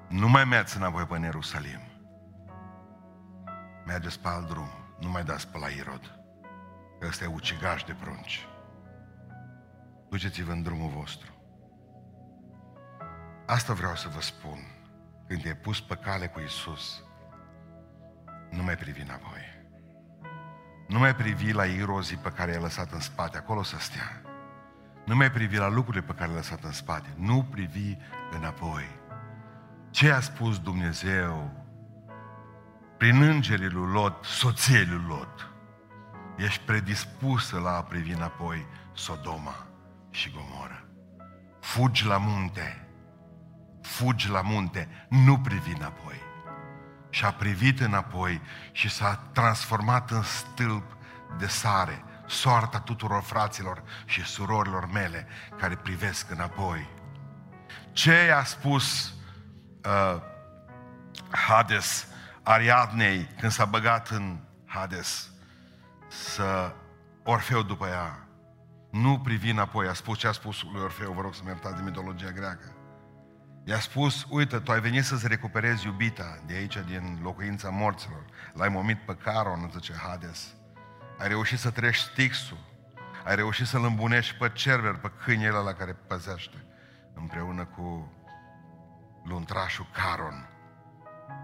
[0.08, 1.82] Nu mai mergeți înapoi pe Ierusalim.
[3.86, 4.70] Mergeți pe alt drum.
[5.00, 6.20] Nu mai dați pe la Irod.
[7.00, 8.48] Că ăsta e ucigaș de prunci.
[10.10, 11.32] Duceți-vă în drumul vostru.
[13.46, 14.77] Asta vreau să vă spun.
[15.28, 17.04] Când te-ai pus pe cale cu Isus,
[18.50, 19.56] nu mai privi înapoi.
[20.88, 24.22] Nu mai privi la irozii pe care i-ai lăsat în spate, acolo să stea.
[25.06, 27.14] Nu mai privi la lucrurile pe care le-ai lăsat în spate.
[27.16, 27.98] Nu privi
[28.32, 29.00] înapoi.
[29.90, 31.66] Ce a spus Dumnezeu
[32.98, 35.52] prin îngerii lui Lot, soției lui Lot?
[36.38, 39.68] Ești predispusă la a privi înapoi Sodoma
[40.10, 40.88] și Gomoră.
[41.60, 42.87] Fugi la munte.
[43.88, 45.08] Fugi la munte.
[45.10, 46.22] Nu privi înapoi.
[47.10, 50.98] Și a privit înapoi și s-a transformat în stâlp
[51.38, 55.28] de sare soarta tuturor fraților și surorilor mele
[55.58, 56.90] care privesc înapoi.
[57.92, 59.14] Ce a spus
[59.86, 60.22] uh,
[61.48, 62.08] Hades
[62.44, 65.32] Ariadnei când s-a băgat în Hades
[66.08, 66.74] să
[67.24, 68.28] Orfeu după ea
[68.92, 71.82] nu privi înapoi, a spus ce a spus lui Orfeu, vă rog să-mi iertați de
[71.82, 72.72] mitologia greacă.
[73.68, 78.26] I-a spus, uite, tu ai venit să-ți recuperezi iubita de aici, din locuința morților.
[78.54, 80.56] L-ai momit pe Caron, zice Hades.
[81.18, 82.58] Ai reușit să treci Stixul.
[83.26, 86.66] Ai reușit să-l îmbunești pe Cerver, pe câinele la care păzește,
[87.14, 88.12] împreună cu
[89.24, 90.50] luntrașul Caron.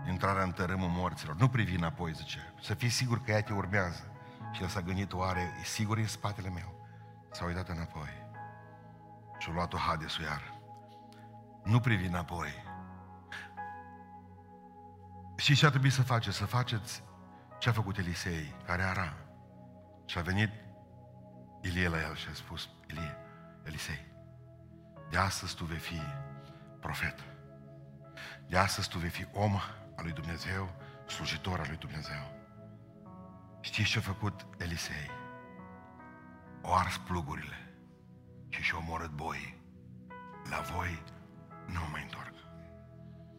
[0.09, 1.35] Intrarea în tărâmul morților.
[1.35, 2.53] Nu privi înapoi, zice.
[2.61, 4.11] Să fii sigur că ea te urmează.
[4.51, 6.87] Și el s-a gândit, oare e sigur în spatele meu?
[7.31, 8.27] S-a uitat înapoi.
[9.37, 10.52] Și-a luat-o Hadesul iar.
[11.63, 12.49] Nu privi înapoi.
[15.35, 16.37] Și ce ar trebui să faceți?
[16.37, 17.03] Să faceți
[17.59, 19.13] ce a făcut Elisei, care era
[20.05, 20.49] și a venit
[21.61, 23.17] Ilie la el și a spus, Ilie,
[23.63, 24.05] Elisei,
[25.09, 26.01] de astăzi tu vei fi
[26.79, 27.23] profet.
[28.47, 29.55] De astăzi tu vei fi om
[29.95, 30.69] al lui Dumnezeu,
[31.07, 32.41] slujitor al lui Dumnezeu.
[33.61, 35.09] Știți ce a făcut Elisei?
[36.61, 37.73] O ars plugurile
[38.49, 39.61] și și-a omorât boi.
[40.49, 41.03] La voi
[41.65, 42.33] nu mai întorc.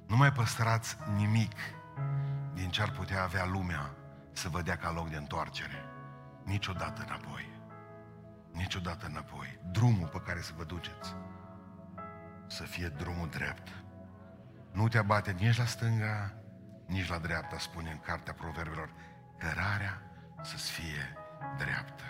[0.09, 1.53] Nu mai păstrați nimic
[2.55, 3.91] din ce ar putea avea lumea
[4.33, 5.85] să vă dea ca loc de întoarcere
[6.45, 7.53] niciodată înapoi.
[8.53, 9.59] Niciodată înapoi.
[9.71, 11.15] Drumul pe care să vă duceți
[12.47, 13.69] să fie drumul drept.
[14.73, 16.35] Nu te abate nici la stânga,
[16.87, 18.91] nici la dreapta, spune în Cartea Proverbelor,
[19.39, 20.03] cărarea
[20.43, 21.17] să-ți fie
[21.57, 22.05] dreaptă.